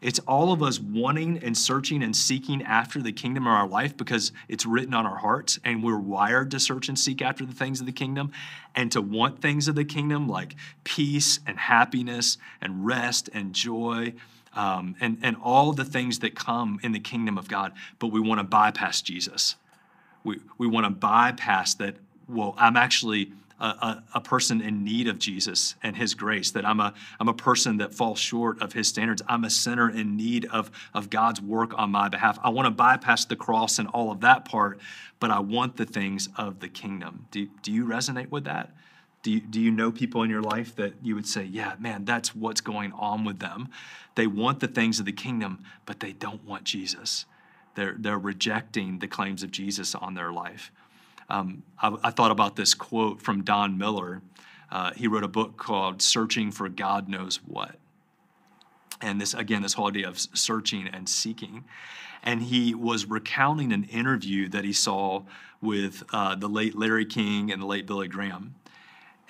It's 0.00 0.18
all 0.20 0.52
of 0.52 0.62
us 0.62 0.78
wanting 0.78 1.38
and 1.38 1.56
searching 1.56 2.02
and 2.02 2.14
seeking 2.14 2.62
after 2.62 3.02
the 3.02 3.12
kingdom 3.12 3.46
of 3.46 3.52
our 3.52 3.68
life 3.68 3.96
because 3.96 4.32
it's 4.48 4.64
written 4.64 4.94
on 4.94 5.06
our 5.06 5.18
hearts 5.18 5.58
and 5.64 5.82
we're 5.82 5.98
wired 5.98 6.50
to 6.52 6.60
search 6.60 6.88
and 6.88 6.98
seek 6.98 7.20
after 7.20 7.44
the 7.44 7.52
things 7.52 7.80
of 7.80 7.86
the 7.86 7.92
kingdom 7.92 8.32
and 8.74 8.92
to 8.92 9.00
want 9.02 9.40
things 9.40 9.68
of 9.68 9.74
the 9.74 9.84
kingdom 9.84 10.28
like 10.28 10.54
peace 10.84 11.40
and 11.46 11.58
happiness 11.58 12.38
and 12.60 12.86
rest 12.86 13.28
and 13.32 13.52
joy. 13.52 14.14
Um, 14.54 14.96
and, 15.00 15.18
and 15.22 15.36
all 15.42 15.72
the 15.72 15.84
things 15.84 16.20
that 16.20 16.34
come 16.34 16.80
in 16.82 16.92
the 16.92 16.98
kingdom 16.98 17.38
of 17.38 17.48
God, 17.48 17.72
but 17.98 18.08
we 18.08 18.18
want 18.18 18.40
to 18.40 18.44
bypass 18.44 19.02
Jesus. 19.02 19.54
We, 20.24 20.40
we 20.56 20.66
want 20.66 20.84
to 20.84 20.90
bypass 20.90 21.74
that, 21.74 21.96
well, 22.26 22.54
I'm 22.56 22.76
actually 22.76 23.30
a, 23.60 24.02
a, 24.14 24.20
person 24.20 24.60
in 24.60 24.84
need 24.84 25.08
of 25.08 25.18
Jesus 25.18 25.74
and 25.82 25.96
his 25.96 26.14
grace, 26.14 26.52
that 26.52 26.64
I'm 26.64 26.78
a, 26.80 26.94
I'm 27.18 27.28
a 27.28 27.34
person 27.34 27.78
that 27.78 27.92
falls 27.92 28.18
short 28.18 28.62
of 28.62 28.72
his 28.72 28.88
standards. 28.88 29.22
I'm 29.28 29.44
a 29.44 29.50
sinner 29.50 29.90
in 29.90 30.16
need 30.16 30.44
of, 30.46 30.70
of 30.94 31.10
God's 31.10 31.40
work 31.40 31.76
on 31.76 31.90
my 31.90 32.08
behalf. 32.08 32.38
I 32.42 32.50
want 32.50 32.66
to 32.66 32.70
bypass 32.70 33.24
the 33.24 33.36
cross 33.36 33.78
and 33.78 33.88
all 33.88 34.12
of 34.12 34.20
that 34.20 34.44
part, 34.44 34.78
but 35.18 35.30
I 35.30 35.40
want 35.40 35.76
the 35.76 35.86
things 35.86 36.28
of 36.36 36.60
the 36.60 36.68
kingdom. 36.68 37.26
Do, 37.30 37.48
do 37.62 37.72
you 37.72 37.84
resonate 37.84 38.30
with 38.30 38.44
that? 38.44 38.70
Do 39.22 39.32
you, 39.32 39.40
do 39.40 39.60
you 39.60 39.72
know 39.72 39.90
people 39.90 40.22
in 40.22 40.30
your 40.30 40.42
life 40.42 40.76
that 40.76 40.94
you 41.02 41.16
would 41.16 41.26
say, 41.26 41.42
yeah, 41.42 41.74
man, 41.80 42.04
that's 42.04 42.36
what's 42.36 42.60
going 42.60 42.92
on 42.92 43.24
with 43.24 43.40
them? 43.40 43.68
They 44.14 44.28
want 44.28 44.60
the 44.60 44.68
things 44.68 45.00
of 45.00 45.06
the 45.06 45.12
kingdom, 45.12 45.64
but 45.84 46.00
they 46.00 46.12
don't 46.12 46.44
want 46.44 46.64
Jesus. 46.64 47.26
They're, 47.74 47.96
they're 47.98 48.18
rejecting 48.18 49.00
the 49.00 49.08
claims 49.08 49.42
of 49.42 49.50
Jesus 49.50 49.94
on 49.94 50.14
their 50.14 50.32
life. 50.32 50.70
Um, 51.28 51.62
I, 51.80 51.96
I, 52.04 52.10
thought 52.10 52.30
about 52.30 52.56
this 52.56 52.74
quote 52.74 53.20
from 53.20 53.42
Don 53.42 53.76
Miller. 53.76 54.22
Uh, 54.70 54.92
he 54.94 55.06
wrote 55.08 55.24
a 55.24 55.28
book 55.28 55.56
called 55.56 56.00
Searching 56.00 56.50
for 56.50 56.68
God 56.68 57.08
Knows 57.08 57.36
What. 57.36 57.76
And 59.00 59.20
this, 59.20 59.34
again, 59.34 59.62
this 59.62 59.74
whole 59.74 59.88
idea 59.88 60.08
of 60.08 60.18
searching 60.18 60.88
and 60.88 61.08
seeking. 61.08 61.64
And 62.22 62.42
he 62.42 62.74
was 62.74 63.06
recounting 63.06 63.72
an 63.72 63.84
interview 63.84 64.48
that 64.48 64.64
he 64.64 64.72
saw 64.72 65.22
with 65.60 66.02
uh, 66.12 66.34
the 66.34 66.48
late 66.48 66.76
Larry 66.76 67.04
King 67.04 67.52
and 67.52 67.62
the 67.62 67.66
late 67.66 67.86
Billy 67.86 68.08
Graham. 68.08 68.54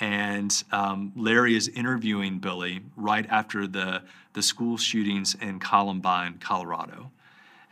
And 0.00 0.62
um, 0.70 1.12
Larry 1.16 1.56
is 1.56 1.68
interviewing 1.68 2.38
Billy 2.38 2.82
right 2.96 3.26
after 3.28 3.66
the, 3.66 4.02
the 4.32 4.42
school 4.42 4.76
shootings 4.76 5.34
in 5.34 5.58
Columbine, 5.58 6.38
Colorado. 6.38 7.10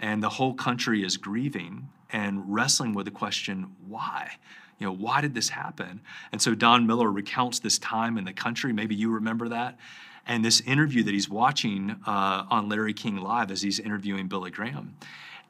And 0.00 0.22
the 0.22 0.30
whole 0.30 0.52
country 0.52 1.04
is 1.04 1.16
grieving 1.16 1.88
and 2.10 2.42
wrestling 2.46 2.94
with 2.94 3.06
the 3.06 3.10
question 3.10 3.74
why? 3.88 4.32
You 4.78 4.86
know, 4.86 4.92
why 4.92 5.20
did 5.20 5.34
this 5.34 5.48
happen? 5.48 6.00
And 6.32 6.40
so 6.40 6.54
Don 6.54 6.86
Miller 6.86 7.10
recounts 7.10 7.58
this 7.60 7.78
time 7.78 8.18
in 8.18 8.24
the 8.24 8.32
country. 8.32 8.72
Maybe 8.72 8.94
you 8.94 9.10
remember 9.10 9.48
that. 9.48 9.78
And 10.26 10.44
this 10.44 10.60
interview 10.62 11.02
that 11.04 11.14
he's 11.14 11.30
watching 11.30 11.96
uh, 12.06 12.44
on 12.50 12.68
Larry 12.68 12.92
King 12.92 13.16
Live 13.18 13.50
as 13.50 13.62
he's 13.62 13.78
interviewing 13.78 14.26
Billy 14.26 14.50
Graham. 14.50 14.96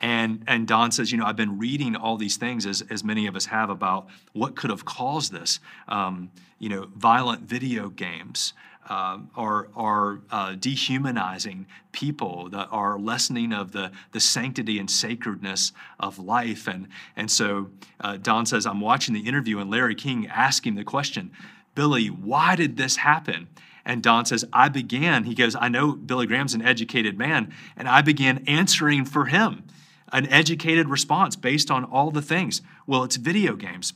And, 0.01 0.45
and 0.47 0.69
Don 0.69 0.93
says, 0.93 1.11
you 1.11 1.19
know, 1.19 1.25
I've 1.25 1.37
been 1.37 1.59
reading 1.59 1.97
all 1.97 2.19
these 2.19 2.37
things, 2.37 2.67
as, 2.67 2.83
as 2.91 3.03
many 3.03 3.27
of 3.27 3.35
us 3.35 3.47
have, 3.47 3.71
about 3.71 4.07
what 4.35 4.55
could 4.55 4.69
have 4.71 4.85
caused 4.85 5.33
this. 5.33 5.59
Um, 5.89 6.31
you 6.59 6.69
know, 6.69 6.89
violent 6.95 7.43
video 7.43 7.89
games, 7.89 8.53
uh, 8.89 9.19
are, 9.35 9.69
are 9.75 10.21
uh, 10.31 10.55
dehumanizing 10.55 11.67
people, 11.93 12.49
that 12.51 12.69
are 12.71 12.99
lessening 12.99 13.53
of 13.53 13.73
the, 13.73 13.91
the 14.13 14.21
sanctity 14.21 14.79
and 14.79 14.91
sacredness 14.91 15.73
of 15.99 16.19
life. 16.19 16.69
And, 16.69 16.89
and 17.17 17.31
so 17.31 17.71
uh, 18.01 18.17
Don 18.17 18.47
says, 18.47 18.67
I'm 18.67 18.81
watching 18.81 19.15
the 19.15 19.27
interview, 19.27 19.59
and 19.59 19.71
Larry 19.71 19.95
King 19.95 20.27
asking 20.27 20.75
the 20.77 20.85
question, 20.85 21.31
Billy, 21.75 22.07
why 22.07 22.57
did 22.57 22.77
this 22.77 22.97
happen? 22.97 23.49
And 23.85 24.03
Don 24.03 24.25
says, 24.25 24.45
I 24.53 24.69
began, 24.69 25.25
he 25.25 25.35
goes, 25.35 25.55
I 25.55 25.69
know 25.69 25.93
Billy 25.93 26.27
Graham's 26.27 26.55
an 26.55 26.63
educated 26.63 27.17
man, 27.17 27.53
and 27.77 27.89
I 27.89 28.03
began 28.03 28.43
answering 28.47 29.05
for 29.05 29.27
him 29.27 29.65
an 30.13 30.29
educated 30.29 30.89
response 30.89 31.37
based 31.37 31.71
on 31.71 31.85
all 31.85 32.11
the 32.11 32.23
things. 32.23 32.63
Well, 32.87 33.05
it's 33.05 33.17
video 33.17 33.55
games 33.55 33.93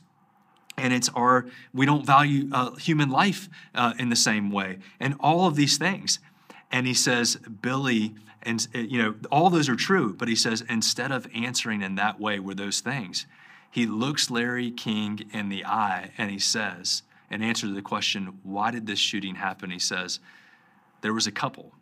and 0.77 0.93
it's 0.93 1.09
our 1.09 1.45
we 1.73 1.85
don't 1.85 2.05
value 2.05 2.49
uh, 2.51 2.71
human 2.75 3.09
life 3.09 3.49
uh, 3.75 3.93
in 3.97 4.09
the 4.09 4.15
same 4.15 4.51
way. 4.51 4.79
And 4.99 5.15
all 5.19 5.47
of 5.47 5.55
these 5.55 5.77
things. 5.77 6.19
And 6.71 6.87
he 6.87 6.93
says 6.93 7.35
billy 7.35 8.15
and 8.43 8.67
uh, 8.73 8.79
you 8.79 9.01
know 9.01 9.15
all 9.31 9.49
those 9.49 9.69
are 9.69 9.75
true 9.75 10.13
but 10.13 10.27
he 10.27 10.35
says 10.35 10.63
instead 10.69 11.11
of 11.11 11.27
answering 11.35 11.81
in 11.81 11.95
that 11.95 12.19
way 12.19 12.39
with 12.39 12.57
those 12.57 12.79
things. 12.79 13.25
He 13.69 13.85
looks 13.85 14.29
larry 14.29 14.71
king 14.71 15.29
in 15.31 15.49
the 15.49 15.65
eye 15.65 16.11
and 16.17 16.31
he 16.31 16.39
says 16.39 17.03
in 17.29 17.41
answer 17.41 17.67
to 17.67 17.73
the 17.73 17.81
question 17.81 18.39
why 18.43 18.71
did 18.71 18.87
this 18.87 18.99
shooting 18.99 19.35
happen? 19.35 19.71
He 19.71 19.79
says 19.79 20.19
there 21.01 21.13
was 21.13 21.27
a 21.27 21.31
couple 21.31 21.73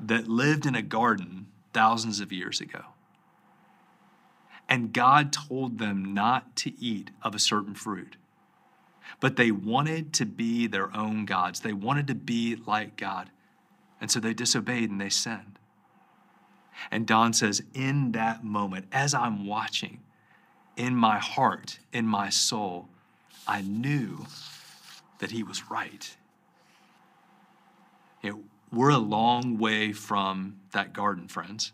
that 0.00 0.26
lived 0.26 0.66
in 0.66 0.74
a 0.74 0.82
garden 0.82 1.46
thousands 1.72 2.20
of 2.20 2.32
years 2.32 2.60
ago 2.60 2.91
and 4.72 4.90
God 4.90 5.34
told 5.34 5.78
them 5.78 6.14
not 6.14 6.56
to 6.56 6.72
eat 6.82 7.10
of 7.22 7.34
a 7.34 7.38
certain 7.38 7.74
fruit. 7.74 8.16
But 9.20 9.36
they 9.36 9.50
wanted 9.50 10.14
to 10.14 10.24
be 10.24 10.66
their 10.66 10.96
own 10.96 11.26
gods. 11.26 11.60
They 11.60 11.74
wanted 11.74 12.06
to 12.06 12.14
be 12.14 12.56
like 12.56 12.96
God. 12.96 13.28
And 14.00 14.10
so 14.10 14.18
they 14.18 14.32
disobeyed 14.32 14.88
and 14.88 14.98
they 14.98 15.10
sinned. 15.10 15.58
And 16.90 17.06
Don 17.06 17.34
says, 17.34 17.62
in 17.74 18.12
that 18.12 18.44
moment, 18.44 18.86
as 18.92 19.12
I'm 19.12 19.46
watching, 19.46 20.00
in 20.78 20.96
my 20.96 21.18
heart, 21.18 21.78
in 21.92 22.06
my 22.06 22.30
soul, 22.30 22.88
I 23.46 23.60
knew 23.60 24.24
that 25.18 25.32
he 25.32 25.42
was 25.42 25.70
right. 25.70 26.16
You 28.22 28.30
know, 28.30 28.40
we're 28.72 28.88
a 28.88 28.96
long 28.96 29.58
way 29.58 29.92
from 29.92 30.60
that 30.70 30.94
garden, 30.94 31.28
friends. 31.28 31.72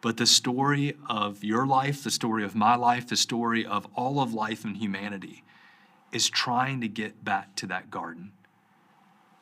But 0.00 0.16
the 0.16 0.26
story 0.26 0.96
of 1.08 1.42
your 1.42 1.66
life, 1.66 2.04
the 2.04 2.10
story 2.10 2.44
of 2.44 2.54
my 2.54 2.76
life, 2.76 3.08
the 3.08 3.16
story 3.16 3.66
of 3.66 3.86
all 3.96 4.20
of 4.20 4.32
life 4.32 4.64
and 4.64 4.76
humanity 4.76 5.42
is 6.12 6.30
trying 6.30 6.80
to 6.80 6.88
get 6.88 7.24
back 7.24 7.54
to 7.56 7.66
that 7.66 7.90
garden, 7.90 8.32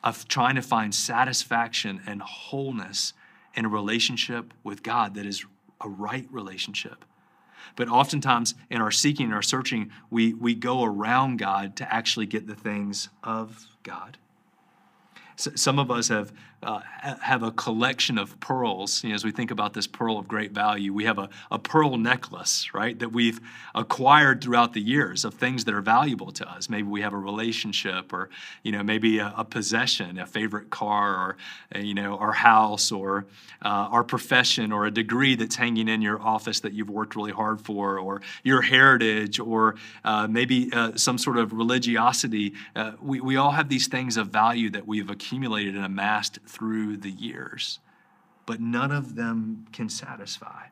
of 0.03 0.27
trying 0.27 0.55
to 0.55 0.61
find 0.61 0.93
satisfaction 0.93 2.01
and 2.07 2.21
wholeness 2.21 3.13
in 3.53 3.65
a 3.65 3.69
relationship 3.69 4.53
with 4.63 4.83
God 4.83 5.13
that 5.15 5.25
is 5.25 5.45
a 5.81 5.89
right 5.89 6.27
relationship. 6.31 7.05
But 7.75 7.89
oftentimes 7.89 8.55
in 8.69 8.81
our 8.81 8.91
seeking 8.91 9.31
our 9.31 9.41
searching, 9.41 9.91
we, 10.09 10.33
we 10.33 10.55
go 10.55 10.83
around 10.83 11.37
God 11.37 11.75
to 11.77 11.93
actually 11.93 12.25
get 12.25 12.47
the 12.47 12.55
things 12.55 13.09
of 13.23 13.67
God. 13.83 14.17
So 15.35 15.51
some 15.55 15.77
of 15.77 15.91
us 15.91 16.07
have 16.07 16.33
uh, 16.67 16.81
have 17.21 17.43
a 17.43 17.51
collection 17.51 18.17
of 18.17 18.37
pearls. 18.41 19.01
You 19.01 19.09
know, 19.09 19.15
as 19.15 19.23
we 19.23 19.31
think 19.31 19.51
about 19.51 19.73
this 19.73 19.87
pearl 19.87 20.19
of 20.19 20.27
great 20.27 20.51
value, 20.51 20.93
we 20.93 21.05
have 21.05 21.17
a, 21.17 21.29
a 21.49 21.57
pearl 21.57 21.97
necklace, 21.97 22.73
right, 22.73 22.99
that 22.99 23.13
we've 23.13 23.39
acquired 23.73 24.43
throughout 24.43 24.73
the 24.73 24.81
years 24.81 25.23
of 25.23 25.35
things 25.35 25.63
that 25.63 25.73
are 25.73 25.81
valuable 25.81 26.29
to 26.33 26.49
us. 26.49 26.69
Maybe 26.69 26.89
we 26.89 26.99
have 27.01 27.13
a 27.13 27.17
relationship, 27.17 28.11
or 28.11 28.29
you 28.63 28.73
know, 28.73 28.83
maybe 28.83 29.19
a, 29.19 29.33
a 29.37 29.45
possession, 29.45 30.19
a 30.19 30.25
favorite 30.25 30.69
car, 30.69 31.15
or 31.15 31.37
uh, 31.73 31.79
you 31.79 31.93
know, 31.93 32.17
our 32.17 32.33
house, 32.33 32.91
or 32.91 33.25
uh, 33.63 33.87
our 33.95 34.03
profession, 34.03 34.73
or 34.73 34.85
a 34.87 34.91
degree 34.91 35.35
that's 35.35 35.55
hanging 35.55 35.87
in 35.87 36.01
your 36.01 36.21
office 36.21 36.59
that 36.59 36.73
you've 36.73 36.89
worked 36.89 37.15
really 37.15 37.31
hard 37.31 37.61
for, 37.61 37.97
or 37.97 38.21
your 38.43 38.61
heritage, 38.61 39.39
or 39.39 39.75
uh, 40.03 40.27
maybe 40.27 40.69
uh, 40.73 40.91
some 40.95 41.17
sort 41.17 41.37
of 41.37 41.53
religiosity. 41.53 42.53
We, 43.01 43.21
we 43.21 43.37
all 43.37 43.51
have 43.51 43.69
these 43.69 43.87
things 43.87 44.17
of 44.17 44.27
value 44.27 44.69
that 44.71 44.85
we've 44.85 45.09
accumulated 45.09 45.75
and 45.75 45.85
amassed 45.85 46.39
through 46.57 46.97
the 46.97 47.11
years, 47.11 47.79
but 48.45 48.59
none 48.59 48.91
of 48.91 49.15
them 49.15 49.67
can 49.71 49.89
satisfy. 49.89 50.67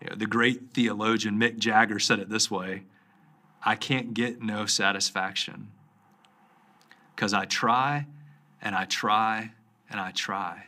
You 0.00 0.10
know, 0.10 0.16
the 0.16 0.26
great 0.26 0.72
theologian 0.72 1.38
Mick 1.38 1.58
Jagger 1.58 1.98
said 1.98 2.18
it 2.18 2.28
this 2.28 2.50
way 2.50 2.84
I 3.64 3.74
can't 3.74 4.14
get 4.14 4.40
no 4.40 4.66
satisfaction 4.66 5.68
because 7.14 7.34
I 7.34 7.44
try 7.44 8.06
and 8.62 8.74
I 8.74 8.84
try 8.84 9.52
and 9.90 10.00
I 10.00 10.12
try, 10.12 10.66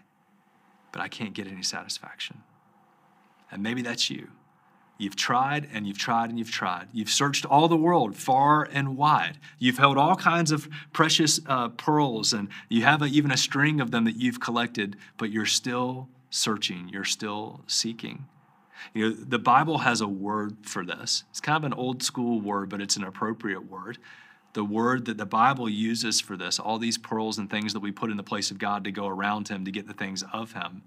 but 0.92 1.00
I 1.00 1.08
can't 1.08 1.32
get 1.32 1.46
any 1.46 1.62
satisfaction. 1.62 2.42
And 3.50 3.62
maybe 3.62 3.82
that's 3.82 4.10
you. 4.10 4.28
You've 5.00 5.16
tried 5.16 5.66
and 5.72 5.86
you've 5.86 5.96
tried 5.96 6.28
and 6.28 6.38
you've 6.38 6.50
tried. 6.50 6.88
You've 6.92 7.08
searched 7.08 7.46
all 7.46 7.68
the 7.68 7.76
world 7.76 8.16
far 8.16 8.64
and 8.70 8.98
wide. 8.98 9.38
You've 9.58 9.78
held 9.78 9.96
all 9.96 10.14
kinds 10.14 10.52
of 10.52 10.68
precious 10.92 11.40
uh, 11.46 11.70
pearls 11.70 12.34
and 12.34 12.48
you 12.68 12.82
have 12.82 13.00
a, 13.00 13.06
even 13.06 13.30
a 13.30 13.36
string 13.38 13.80
of 13.80 13.92
them 13.92 14.04
that 14.04 14.16
you've 14.16 14.40
collected, 14.40 14.96
but 15.16 15.30
you're 15.30 15.46
still 15.46 16.08
searching, 16.28 16.90
you're 16.90 17.04
still 17.04 17.62
seeking. 17.66 18.26
You 18.92 19.08
know, 19.08 19.16
the 19.16 19.38
Bible 19.38 19.78
has 19.78 20.02
a 20.02 20.08
word 20.08 20.58
for 20.62 20.84
this. 20.84 21.24
It's 21.30 21.40
kind 21.40 21.56
of 21.56 21.64
an 21.64 21.78
old 21.78 22.02
school 22.02 22.38
word, 22.38 22.68
but 22.68 22.82
it's 22.82 22.96
an 22.96 23.04
appropriate 23.04 23.70
word. 23.70 23.96
The 24.52 24.64
word 24.64 25.06
that 25.06 25.16
the 25.16 25.26
Bible 25.26 25.68
uses 25.68 26.20
for 26.20 26.36
this, 26.36 26.58
all 26.58 26.78
these 26.78 26.98
pearls 26.98 27.38
and 27.38 27.48
things 27.48 27.72
that 27.72 27.80
we 27.80 27.90
put 27.90 28.10
in 28.10 28.18
the 28.18 28.22
place 28.22 28.50
of 28.50 28.58
God 28.58 28.84
to 28.84 28.90
go 28.90 29.06
around 29.06 29.48
Him 29.48 29.64
to 29.64 29.70
get 29.70 29.86
the 29.86 29.94
things 29.94 30.24
of 30.32 30.52
Him, 30.52 30.82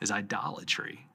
is 0.00 0.10
idolatry. 0.10 1.06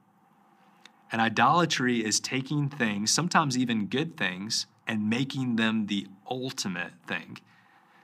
And 1.11 1.19
idolatry 1.19 2.03
is 2.05 2.19
taking 2.19 2.69
things, 2.69 3.11
sometimes 3.11 3.57
even 3.57 3.87
good 3.87 4.15
things, 4.15 4.65
and 4.87 5.09
making 5.09 5.57
them 5.57 5.87
the 5.87 6.07
ultimate 6.29 6.93
thing. 7.05 7.37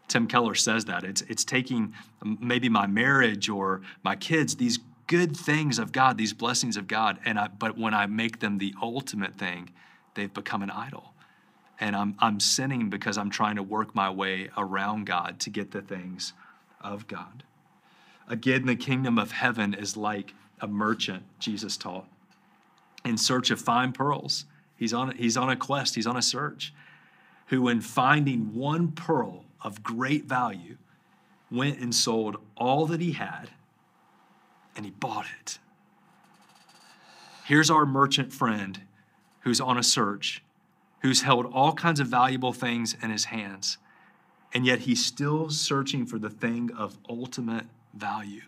Tim 0.08 0.28
Keller 0.28 0.56
says 0.56 0.86
that. 0.86 1.04
It's, 1.04 1.22
it's 1.24 1.44
taking 1.44 1.94
maybe 2.24 2.70
my 2.70 2.88
marriage 2.88 3.50
or 3.50 3.82
my 4.04 4.16
kids, 4.16 4.56
these 4.56 4.80
good 5.08 5.36
things 5.36 5.80
of 5.80 5.92
God, 5.92 6.18
these 6.18 6.34
blessings 6.34 6.76
of 6.76 6.88
God, 6.88 7.18
and 7.24 7.40
I, 7.40 7.48
but 7.48 7.78
when 7.78 7.94
I 7.94 8.06
make 8.08 8.40
them 8.40 8.58
the 8.58 8.74
ultimate 8.82 9.36
thing, 9.36 9.70
they've 10.16 10.34
become 10.34 10.62
an 10.62 10.72
idol. 10.72 11.14
And 11.80 11.96
I'm, 11.96 12.16
I'm 12.20 12.40
sinning 12.40 12.90
because 12.90 13.18
I'm 13.18 13.30
trying 13.30 13.56
to 13.56 13.64
work 13.64 13.96
my 13.96 14.10
way 14.10 14.50
around 14.58 15.06
God 15.06 15.40
to 15.42 15.50
get 15.50 15.72
the 15.72 15.82
things 15.82 16.34
of 16.82 17.08
God. 17.08 17.44
Again, 18.28 18.66
the 18.66 18.76
kingdom 18.76 19.18
of 19.18 19.32
heaven 19.32 19.74
is 19.74 19.96
like 19.96 20.34
a 20.60 20.68
merchant, 20.68 21.24
Jesus 21.40 21.78
taught 21.78 22.08
in 23.08 23.18
search 23.18 23.50
of 23.52 23.60
fine 23.60 23.92
pearls. 23.92 24.46
He's 24.76 24.94
on, 24.94 25.16
he's 25.16 25.38
on 25.38 25.50
a 25.50 25.56
quest, 25.56 25.96
he's 25.96 26.08
on 26.08 26.18
a 26.18 26.22
search. 26.22 26.74
Who, 27.48 27.68
in 27.70 27.82
finding 27.82 28.54
one 28.54 28.92
pearl 28.92 29.46
of 29.64 29.82
great 29.82 30.26
value, 30.26 30.78
went 31.50 31.80
and 31.80 31.96
sold 31.96 32.38
all 32.58 32.86
that 32.88 33.00
he 33.00 33.14
had 33.14 33.50
and 34.76 34.86
he 34.86 34.92
bought 34.92 35.26
it. 35.42 35.60
Here's 37.46 37.70
our 37.70 37.86
merchant 37.86 38.34
friend 38.34 38.82
who's 39.42 39.62
on 39.62 39.78
a 39.78 39.84
search, 39.84 40.44
who's 41.02 41.22
held 41.22 41.46
all 41.46 41.74
kinds 41.74 42.00
of 42.00 42.08
valuable 42.08 42.54
things 42.54 42.96
in 43.02 43.10
his 43.10 43.26
hands, 43.26 43.78
and 44.54 44.66
yet 44.66 44.80
he's 44.80 45.06
still 45.06 45.50
searching 45.50 46.06
for 46.06 46.20
the 46.20 46.30
thing 46.30 46.70
of 46.78 46.98
ultimate 47.10 47.66
value. 47.94 48.42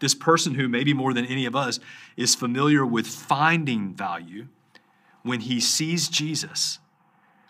This 0.00 0.14
person 0.14 0.54
who, 0.54 0.68
maybe 0.68 0.92
more 0.92 1.14
than 1.14 1.24
any 1.24 1.46
of 1.46 1.54
us, 1.54 1.80
is 2.16 2.34
familiar 2.34 2.84
with 2.84 3.06
finding 3.06 3.94
value, 3.94 4.48
when 5.22 5.40
he 5.40 5.60
sees 5.60 6.08
Jesus, 6.08 6.78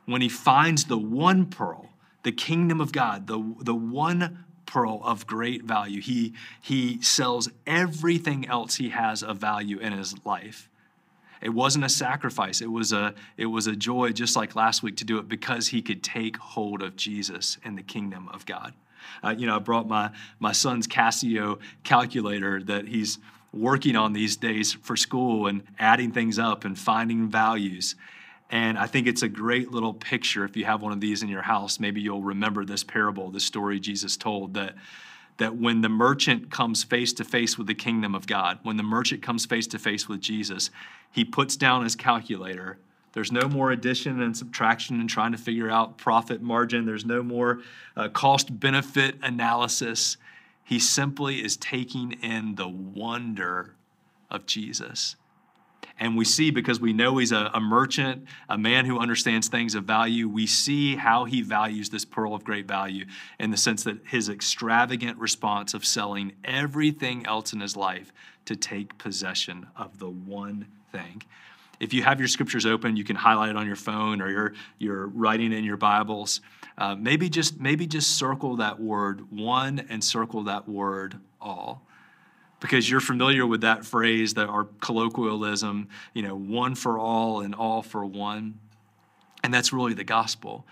when 0.07 0.21
he 0.23 0.29
finds 0.29 0.85
the 0.85 0.99
one 0.99 1.47
pearl, 1.47 1.91
the 2.23 2.33
kingdom 2.33 2.81
of 2.81 2.93
God, 2.93 3.27
the, 3.27 3.55
the 3.61 3.75
one 3.75 4.45
pearl 4.67 5.01
of 5.05 5.27
great 5.27 5.65
value, 5.65 6.01
he, 6.01 6.33
he 6.61 7.01
sells 7.03 7.51
everything 7.67 8.47
else 8.49 8.77
he 8.77 8.91
has 8.91 9.23
of 9.23 9.39
value 9.39 9.79
in 9.79 9.93
his 9.93 10.15
life. 10.25 10.69
It 11.41 11.51
wasn't 11.51 11.85
a 11.85 11.91
sacrifice. 11.91 12.63
It 12.63 12.71
was 12.71 12.93
a, 12.93 13.15
it 13.37 13.47
was 13.47 13.67
a 13.67 13.77
joy, 13.77 14.13
just 14.13 14.35
like 14.35 14.57
last 14.57 14.83
week, 14.83 14.97
to 14.99 15.05
do 15.05 15.19
it 15.19 15.29
because 15.29 15.69
he 15.69 15.83
could 15.83 16.03
take 16.03 16.39
hold 16.39 16.83
of 16.83 16.97
Jesus 16.97 17.59
and 17.65 17.77
the 17.77 17.83
kingdom 17.83 18.29
of 18.29 18.47
God. 18.47 18.73
Uh, 19.23 19.35
you 19.37 19.47
know, 19.47 19.57
I 19.57 19.59
brought 19.59 19.89
my, 19.89 20.11
my 20.39 20.53
son's 20.53 20.87
Casio 20.87 21.59
calculator 21.83 22.63
that 22.65 22.89
he's 22.89 23.19
working 23.53 23.97
on 23.97 24.13
these 24.13 24.37
days 24.37 24.73
for 24.73 24.97
school 24.97 25.47
and 25.47 25.63
adding 25.79 26.13
things 26.13 26.39
up 26.39 26.65
and 26.65 26.79
finding 26.79 27.29
values. 27.29 27.95
And 28.51 28.79
I 28.79 28.87
think 28.87 29.07
it's 29.07 29.23
a 29.23 29.29
great 29.29 29.71
little 29.71 29.95
picture. 29.95 30.45
If 30.45 30.57
you 30.57 30.65
have 30.65 30.83
one 30.83 30.93
of 30.93 31.01
these 31.01 31.23
in 31.23 31.29
your 31.29 31.43
house, 31.43 31.81
maybe 31.81 32.01
you'll 32.01 32.23
remember 32.23 32.65
this 32.65 32.85
parable, 32.85 33.31
the 33.31 33.41
story 33.41 33.81
Jesus 33.81 34.17
told 34.17 34.55
that 34.55 34.75
that 35.37 35.57
when 35.57 35.81
the 35.81 35.89
merchant 35.89 36.51
comes 36.51 36.85
face 36.85 37.13
to 37.13 37.25
face 37.25 37.59
with 37.59 37.67
the 37.67 37.75
kingdom 37.75 38.15
of 38.15 38.27
God, 38.27 38.59
when 38.63 38.77
the 38.77 38.83
merchant 38.83 39.23
comes 39.23 39.47
face 39.47 39.67
to 39.69 39.79
face 39.79 40.09
with 40.09 40.21
Jesus, 40.21 40.71
he 41.11 41.25
puts 41.25 41.57
down 41.57 41.83
his 41.83 41.97
calculator. 41.97 42.79
There's 43.15 43.33
no 43.33 43.49
more 43.49 43.71
addition 43.71 44.21
and 44.21 44.37
subtraction 44.37 45.01
and 45.01 45.09
trying 45.09 45.33
to 45.33 45.39
figure 45.39 45.71
out 45.71 45.97
profit 45.97 46.43
margin. 46.43 46.85
There's 46.85 47.07
no 47.07 47.23
more 47.23 47.61
uh, 47.97 48.09
cost 48.09 48.59
benefit 48.59 49.17
analysis. 49.23 50.17
He 50.65 50.81
simply 50.81 51.37
is 51.37 51.57
taking 51.57 52.13
in 52.23 52.57
the 52.57 52.69
wonder 52.69 53.77
of 54.31 54.47
Jesus. 54.47 55.15
And 56.01 56.17
we 56.17 56.25
see 56.25 56.51
because 56.51 56.81
we 56.81 56.93
know 56.93 57.19
he's 57.19 57.31
a, 57.31 57.53
a, 57.55 57.61
merchant, 57.61 58.27
a 58.49 58.59
man 58.59 58.85
who 58.85 58.99
understands 58.99 59.47
things 59.47 59.77
of 59.77 59.85
value, 59.85 60.29
we 60.29 60.47
see 60.47 60.97
how 60.97 61.25
he 61.25 61.41
values 61.41 61.91
this 61.91 62.05
pearl 62.05 62.35
of 62.35 62.43
great 62.43 62.67
value 62.67 63.07
in 63.39 63.53
the 63.53 63.57
sense 63.57 63.85
that 63.85 63.99
his 64.05 64.29
extravagant 64.29 65.19
response 65.19 65.73
of 65.73 65.85
selling 65.85 66.33
everything 66.45 67.25
else 67.27 67.53
in 67.53 67.61
his 67.61 67.77
life 67.77 68.13
to 68.47 68.57
take 68.57 68.99
possession 68.99 69.69
of 69.77 70.01
the 70.01 70.11
one 70.11 70.67
thing. 70.91 71.23
If 71.81 71.93
you 71.93 72.03
have 72.03 72.19
your 72.19 72.29
scriptures 72.29 72.67
open, 72.67 72.97
you 72.97 73.05
can 73.05 73.17
highlight 73.17 73.51
it 73.51 73.57
on 73.57 73.67
your 73.67 73.77
phone 73.77 74.21
or 74.21 74.55
you're, 74.79 75.07
writing 75.09 75.53
in 75.53 75.65
your 75.65 75.77
Bibles. 75.77 76.41
Uh, 76.77 76.95
maybe 76.95 77.29
just 77.29 77.61
maybe 77.61 77.87
just 77.87 78.19
circle 78.19 78.57
that 78.57 78.81
word 78.81 79.31
one 79.31 79.87
and 79.89 80.03
circle 80.03 80.43
that 80.45 80.69
word 80.69 81.19
all 81.41 81.83
because 82.61 82.89
you're 82.91 83.01
familiar 83.01 83.47
with 83.47 83.61
that 83.61 83.85
phrase 83.85 84.35
that 84.35 84.49
our 84.49 84.65
colloquialism, 84.81 85.89
you 86.15 86.23
know, 86.23 86.35
one 86.35 86.75
for 86.75 86.99
all 86.99 87.41
and 87.41 87.55
all 87.55 87.83
for 87.83 88.05
one. 88.05 88.59
And 89.43 89.53
that's 89.53 89.73
really 89.73 89.95
the 89.95 90.05
gospel 90.05 90.67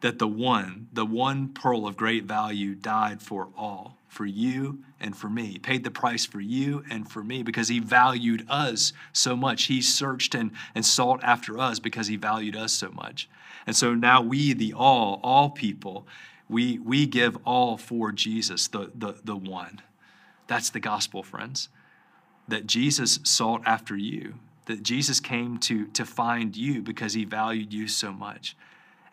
that 0.00 0.18
the 0.18 0.28
one, 0.28 0.88
the 0.92 1.04
one 1.04 1.48
pearl 1.48 1.86
of 1.86 1.96
great 1.96 2.24
value 2.24 2.74
died 2.74 3.20
for 3.20 3.48
all, 3.56 3.97
for 4.08 4.26
you 4.26 4.82
and 4.98 5.16
for 5.16 5.28
me. 5.28 5.46
He 5.46 5.58
paid 5.58 5.84
the 5.84 5.90
price 5.90 6.24
for 6.24 6.40
you 6.40 6.82
and 6.90 7.08
for 7.08 7.22
me 7.22 7.42
because 7.42 7.68
he 7.68 7.78
valued 7.78 8.44
us 8.48 8.92
so 9.12 9.36
much. 9.36 9.64
He 9.64 9.80
searched 9.82 10.34
and, 10.34 10.50
and 10.74 10.84
sought 10.84 11.22
after 11.22 11.58
us 11.58 11.78
because 11.78 12.08
he 12.08 12.16
valued 12.16 12.56
us 12.56 12.72
so 12.72 12.90
much. 12.90 13.28
And 13.66 13.76
so 13.76 13.94
now 13.94 14.22
we, 14.22 14.54
the 14.54 14.72
all, 14.72 15.20
all 15.22 15.50
people, 15.50 16.06
we, 16.48 16.78
we 16.78 17.06
give 17.06 17.36
all 17.44 17.76
for 17.76 18.10
Jesus, 18.10 18.66
the, 18.68 18.90
the, 18.94 19.16
the 19.22 19.36
one. 19.36 19.82
That's 20.46 20.70
the 20.70 20.80
gospel, 20.80 21.22
friends. 21.22 21.68
That 22.48 22.66
Jesus 22.66 23.20
sought 23.24 23.62
after 23.66 23.94
you, 23.94 24.36
that 24.64 24.82
Jesus 24.82 25.20
came 25.20 25.58
to, 25.58 25.86
to 25.88 26.06
find 26.06 26.56
you 26.56 26.80
because 26.80 27.12
he 27.12 27.26
valued 27.26 27.74
you 27.74 27.86
so 27.86 28.10
much. 28.10 28.56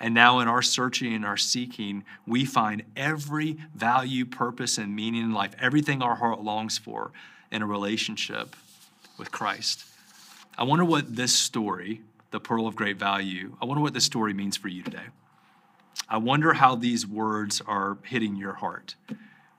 And 0.06 0.13
now, 0.13 0.38
in 0.38 0.48
our 0.48 0.62
searching 0.62 1.15
and 1.15 1.26
our 1.26 1.36
seeking, 1.36 2.04
we 2.28 2.46
find 2.46 2.84
every 2.96 3.58
value, 3.74 4.24
purpose, 4.24 4.78
and 4.78 4.96
meaning 4.96 5.24
in 5.24 5.34
life, 5.34 5.56
everything 5.60 6.04
our 6.04 6.13
heart 6.13 6.41
longs 6.41 6.78
for 6.78 7.12
in 7.52 7.63
a 7.63 7.65
relationship 7.65 8.56
with 9.18 9.32
Christ. 9.32 9.84
I 10.60 10.63
wonder 10.63 10.86
what 10.86 11.15
this 11.15 11.34
story, 11.34 12.02
the 12.30 12.39
pearl 12.39 12.68
of 12.68 12.76
great 12.76 12.98
value, 12.98 13.58
I 13.60 13.65
wonder 13.65 13.82
what 13.82 13.96
this 13.96 14.06
story 14.06 14.32
means 14.32 14.56
for 14.56 14.68
you 14.68 14.84
today. 14.84 15.08
I 16.08 16.18
wonder 16.18 16.54
how 16.54 16.76
these 16.76 17.08
words 17.08 17.60
are 17.65 17.98
hitting 18.04 18.36
your 18.36 18.54
heart 18.54 18.94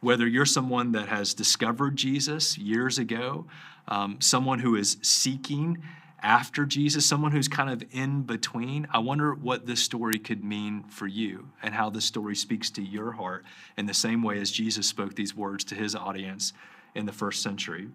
whether 0.01 0.27
you're 0.27 0.47
someone 0.47 0.93
that 0.93 1.09
has 1.09 1.35
discovered 1.35 1.97
Jesus 1.97 2.57
years 2.57 2.99
ago, 2.99 3.47
um, 3.89 4.21
someone 4.21 4.61
who 4.61 4.77
is 4.77 4.99
seeking 5.03 5.83
after 6.23 6.65
Jesus, 6.65 7.05
someone 7.05 7.33
who's 7.33 7.49
kind 7.49 7.71
of 7.71 7.87
in 7.93 8.23
between, 8.23 8.87
I 8.91 8.99
wonder 8.99 9.35
what 9.35 9.67
this 9.67 9.83
story 9.83 10.19
could 10.19 10.43
mean 10.43 10.85
for 10.85 11.07
you 11.07 11.49
and 11.63 11.75
how 11.75 11.91
this 11.91 12.05
story 12.05 12.35
speaks 12.35 12.71
to 12.71 12.83
your 12.83 13.13
heart 13.13 13.45
in 13.77 13.87
the 13.87 13.95
same 13.95 14.23
way 14.23 14.39
as 14.41 14.51
Jesus 14.51 14.87
spoke 14.87 15.15
these 15.15 15.37
words 15.37 15.65
to 15.65 15.75
his 15.75 15.95
audience 15.95 16.53
in 16.95 17.07
the 17.07 17.13
first 17.13 17.43
century. 17.43 17.89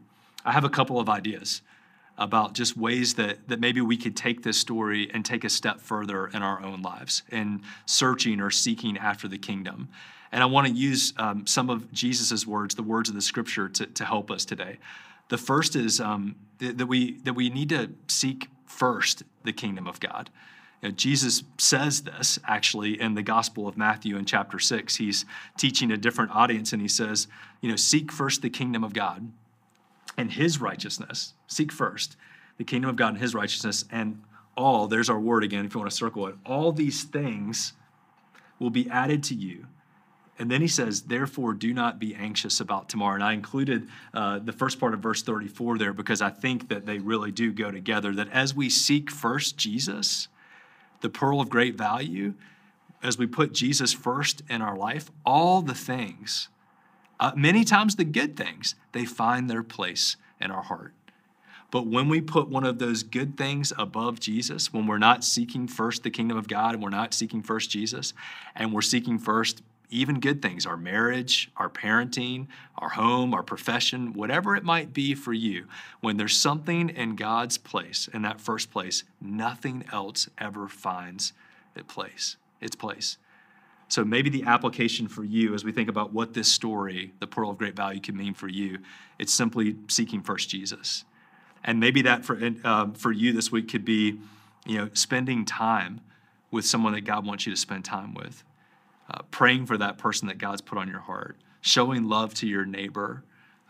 I 0.46 0.52
have 0.52 0.64
a 0.64 0.70
couple 0.70 1.00
of 1.00 1.10
ideas 1.10 1.62
about 2.18 2.54
just 2.54 2.78
ways 2.78 3.16
that, 3.16 3.48
that 3.48 3.60
maybe 3.60 3.82
we 3.82 3.98
could 3.98 4.16
take 4.16 4.44
this 4.44 4.58
story 4.58 5.10
and 5.14 5.26
take 5.26 5.44
a 5.44 5.50
step 5.50 5.80
further 5.80 6.28
in 6.28 6.44
our 6.44 6.64
own 6.64 6.82
lives 6.82 7.24
in 7.32 7.62
searching 7.86 8.40
or 8.40 8.52
seeking 8.52 8.98
after 8.98 9.28
the 9.28 9.38
kingdom. 9.38 9.90
And 10.32 10.44
I 10.44 10.46
want 10.46 10.68
to 10.68 10.74
use 10.74 11.14
um, 11.18 11.48
some 11.48 11.70
of 11.70 11.92
Jesus' 11.92 12.46
words, 12.46 12.76
the 12.76 12.84
words 12.84 13.10
of 13.10 13.16
the 13.16 13.22
scripture, 13.22 13.68
to, 13.70 13.86
to 13.88 14.06
help 14.06 14.30
us 14.30 14.46
today. 14.46 14.78
The 15.32 15.38
first 15.38 15.78
is 15.78 16.02
um, 16.02 16.36
that, 16.58 16.86
we, 16.88 17.14
that 17.20 17.36
we 17.36 17.50
need 17.50 17.70
to 17.70 17.92
seek 18.10 18.50
first 18.66 19.24
the 19.46 19.54
kingdom 19.54 19.88
of 19.88 20.02
God. 20.02 20.30
You 20.82 20.90
know, 20.90 20.94
Jesus 20.94 21.44
says 21.58 22.02
this 22.02 22.38
actually 22.46 23.00
in 23.00 23.14
the 23.14 23.24
Gospel 23.24 23.66
of 23.66 23.78
Matthew 23.78 24.18
in 24.18 24.26
chapter 24.26 24.60
6. 24.60 24.98
He's 24.98 25.24
teaching 25.58 25.90
a 25.90 25.96
different 25.96 26.32
audience 26.32 26.74
and 26.74 26.82
he 26.82 26.90
says, 26.90 27.28
you 27.62 27.70
know, 27.70 27.78
seek 27.78 28.12
first 28.12 28.42
the 28.42 28.50
kingdom 28.50 28.84
of 28.84 28.92
God 28.92 29.32
and 30.18 30.34
his 30.34 30.60
righteousness. 30.60 31.34
Seek 31.48 31.72
first 31.72 32.18
the 32.58 32.66
kingdom 32.66 32.90
of 32.90 32.98
God 32.98 33.14
and 33.14 33.20
his 33.20 33.34
righteousness, 33.34 33.86
and 33.90 34.22
all, 34.58 34.88
there's 34.88 35.10
our 35.10 35.20
word 35.20 35.46
again, 35.46 35.64
if 35.64 35.74
you 35.74 35.80
want 35.80 35.90
to 35.90 35.96
circle 35.96 36.28
it, 36.28 36.36
all 36.46 36.74
these 36.74 37.06
things 37.06 37.72
will 38.60 38.70
be 38.70 38.90
added 38.90 39.24
to 39.24 39.34
you. 39.34 39.68
And 40.40 40.50
then 40.50 40.62
he 40.62 40.68
says, 40.68 41.04
therefore, 41.04 41.54
do 41.54 41.74
not 41.74 42.00
be 42.00 42.16
anxious 42.16 42.60
about 42.60 42.90
tomorrow. 42.90 43.16
And 43.16 43.24
I 43.24 43.34
included 43.34 43.88
uh, 44.14 44.40
the 44.40 44.54
first 44.54 44.80
part 44.80 44.94
of 44.94 45.00
verse 45.00 45.22
34 45.22 45.78
there 45.78 45.94
because 45.94 46.22
I 46.22 46.30
think 46.30 46.70
that 46.70 46.86
they 46.86 46.98
really 46.98 47.32
do 47.32 47.52
go 47.52 47.70
together. 47.70 48.14
That 48.14 48.30
as 48.30 48.56
we 48.56 48.70
seek 48.70 49.12
first 49.12 49.58
Jesus, 49.58 50.30
the 51.02 51.10
pearl 51.10 51.42
of 51.42 51.50
great 51.50 51.76
value, 51.76 52.34
as 53.04 53.18
we 53.18 53.28
put 53.28 53.54
Jesus 53.54 53.94
first 53.94 54.42
in 54.50 54.62
our 54.62 54.76
life, 54.76 55.12
all 55.26 55.62
the 55.62 55.76
things, 55.76 56.50
uh, 57.20 57.32
many 57.36 57.64
times 57.64 57.96
the 57.96 58.04
good 58.04 58.36
things, 58.36 58.76
they 58.94 59.06
find 59.06 59.50
their 59.50 59.64
place 59.64 60.16
in 60.40 60.50
our 60.50 60.64
heart. 60.64 60.94
But 61.72 61.88
when 61.88 62.10
we 62.10 62.20
put 62.20 62.50
one 62.50 62.66
of 62.66 62.80
those 62.80 63.02
good 63.02 63.38
things 63.38 63.72
above 63.78 64.20
Jesus, 64.20 64.74
when 64.74 64.88
we're 64.88 64.98
not 64.98 65.24
seeking 65.24 65.68
first 65.68 66.04
the 66.04 66.10
kingdom 66.10 66.38
of 66.38 66.48
God 66.48 66.74
and 66.74 66.84
we're 66.84 66.90
not 66.90 67.14
seeking 67.14 67.42
first 67.42 67.70
Jesus, 67.70 68.14
and 68.56 68.74
we're 68.74 68.82
seeking 68.82 69.18
first 69.18 69.62
even 69.92 70.22
good 70.22 70.42
things, 70.42 70.66
our 70.66 70.78
marriage, 70.78 71.52
our 71.58 71.70
parenting, 71.70 72.48
our 72.78 72.90
home, 72.90 73.34
our 73.34 73.44
profession, 73.44 74.14
whatever 74.14 74.56
it 74.56 74.64
might 74.64 74.94
be 74.94 75.14
for 75.14 75.34
you, 75.34 75.66
when 76.00 76.18
there's 76.18 76.36
something 76.36 76.90
in 76.90 77.16
God's 77.16 77.58
place, 77.58 78.10
in 78.14 78.22
that 78.22 78.40
first 78.40 78.72
place, 78.72 79.04
nothing 79.20 79.84
else 79.92 80.30
ever 80.38 80.68
finds 80.68 81.34
its 81.76 81.94
place. 81.94 82.38
Its 82.62 82.76
place. 82.76 83.18
So 83.90 84.06
maybe 84.06 84.30
the 84.30 84.44
application 84.44 85.10
for 85.10 85.26
you 85.26 85.54
as 85.54 85.66
we 85.66 85.74
think 85.74 85.90
about 85.90 86.14
what 86.14 86.34
this 86.34 86.50
story, 86.50 87.12
the 87.20 87.28
pearl 87.28 87.50
of 87.50 87.58
great 87.58 87.76
value, 87.76 88.00
can 88.00 88.16
mean 88.16 88.34
for 88.34 88.48
you, 88.48 88.80
it's 89.20 89.34
simply 89.34 89.76
seeking 89.90 90.22
first 90.22 90.48
Jesus. 90.50 91.04
And 91.64 91.80
maybe 91.80 92.02
that 92.04 92.24
for, 92.24 92.40
um, 92.64 92.94
for 92.94 93.12
you 93.12 93.34
this 93.34 93.52
week 93.52 93.70
could 93.70 93.84
be, 93.84 94.20
you 94.66 94.78
know, 94.78 94.90
spending 94.94 95.44
time 95.44 96.00
with 96.50 96.66
someone 96.66 96.94
that 96.94 97.02
God 97.02 97.26
wants 97.26 97.46
you 97.46 97.52
to 97.52 97.58
spend 97.58 97.84
time 97.84 98.14
with 98.14 98.44
uh, 99.12 99.24
praying 99.32 99.66
for 99.66 99.78
that 99.78 99.98
person 99.98 100.28
that 100.28 100.38
God's 100.38 100.62
put 100.62 100.78
on 100.78 100.88
your 100.88 101.00
heart, 101.00 101.38
showing 101.62 102.08
love 102.08 102.34
to 102.36 102.48
your 102.48 102.66
neighbor, 102.66 103.24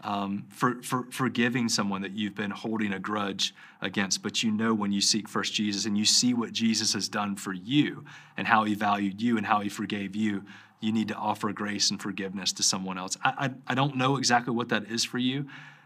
um, 0.04 0.46
for, 0.50 0.82
for 0.82 1.04
forgiving 1.12 1.70
someone 1.70 2.02
that 2.02 2.12
you've 2.12 2.36
been 2.36 2.52
holding 2.52 2.94
a 2.94 3.00
grudge 3.00 3.54
against. 3.82 4.24
But 4.24 4.44
you 4.44 4.52
know 4.52 4.74
when 4.74 4.92
you 4.92 5.02
seek 5.02 5.30
first 5.30 5.54
Jesus 5.54 5.86
and 5.86 5.98
you 5.98 6.06
see 6.06 6.34
what 6.34 6.52
Jesus 6.52 6.94
has 6.94 7.08
done 7.08 7.36
for 7.36 7.54
you 7.54 8.06
and 8.36 8.48
how 8.48 8.64
he 8.64 8.74
valued 8.74 9.22
you 9.22 9.38
and 9.38 9.46
how 9.46 9.62
he 9.62 9.70
forgave 9.70 10.16
you, 10.16 10.44
you 10.80 10.92
need 10.92 11.08
to 11.10 11.16
offer 11.16 11.52
grace 11.54 11.92
and 11.92 12.02
forgiveness 12.02 12.52
to 12.54 12.64
someone 12.64 12.98
else. 12.98 13.18
I, 13.24 13.34
I, 13.38 13.72
I 13.72 13.76
don't 13.76 13.96
know 13.96 14.18
exactly 14.18 14.54
what 14.54 14.70
that 14.70 14.90
is 14.90 15.04
for 15.04 15.20
you, 15.20 15.46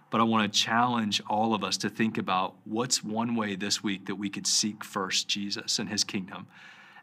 but 0.09 0.21
I 0.21 0.23
want 0.23 0.51
to 0.51 0.59
challenge 0.59 1.21
all 1.29 1.53
of 1.53 1.63
us 1.63 1.75
to 1.77 1.89
think 1.89 2.17
about 2.17 2.55
what's 2.63 3.03
one 3.03 3.35
way 3.35 3.55
this 3.55 3.83
week 3.83 4.05
that 4.05 4.15
we 4.15 4.29
could 4.29 4.47
seek 4.47 4.83
first 4.83 5.27
Jesus 5.27 5.77
and 5.77 5.89
his 5.89 6.05
kingdom 6.05 6.47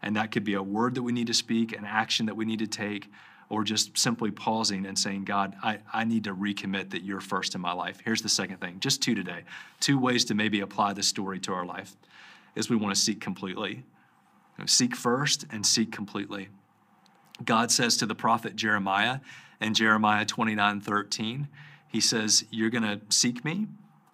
and 0.03 0.17
that 0.17 0.31
could 0.31 0.45
be 0.45 0.55
a 0.55 0.63
word 0.63 0.95
that 0.95 1.03
we 1.03 1.13
need 1.13 1.27
to 1.29 1.35
speak, 1.35 1.77
an 1.77 1.85
action 1.85 2.27
that 2.27 2.37
we 2.37 2.45
need 2.45 2.59
to 2.59 2.67
take, 2.67 3.11
or 3.49 3.65
just 3.65 3.97
simply 3.97 4.31
pausing 4.31 4.87
and 4.87 4.99
saying, 4.99 5.25
God, 5.25 5.55
I, 5.63 5.79
I 5.93 6.05
need 6.05 6.25
to 6.25 6.35
recommit 6.35 6.91
that 6.91 7.03
you're 7.03 7.21
first 7.21 7.55
in 7.55 7.61
my 7.61 7.73
life. 7.73 8.01
Here's 8.05 8.23
the 8.23 8.29
second 8.29 8.59
thing, 8.61 8.81
just 8.81 9.03
two 9.03 9.15
today. 9.15 9.43
Two 9.81 9.99
ways 9.99 10.25
to 10.27 10.35
maybe 10.35 10.61
apply 10.61 10.95
this 10.95 11.07
story 11.07 11.39
to 11.41 11.53
our 11.53 11.67
life 11.67 11.95
is 12.55 12.71
we 12.71 12.77
want 12.77 12.95
to 12.95 13.01
seek 13.01 13.21
completely. 13.21 13.85
seek 14.67 14.97
first 14.97 15.45
and 15.51 15.67
seek 15.67 15.93
completely. 15.93 16.49
God 17.45 17.71
says 17.71 17.97
to 17.99 18.07
the 18.07 18.15
prophet 18.15 18.57
Jeremiah 18.57 19.21
in 19.61 19.75
Jeremiah 19.75 20.25
29 20.25 20.81
13, 20.81 21.49
He 21.89 22.01
says, 22.01 22.45
You're 22.51 22.71
going 22.71 22.85
to 22.85 23.01
seek 23.11 23.45
me 23.45 23.67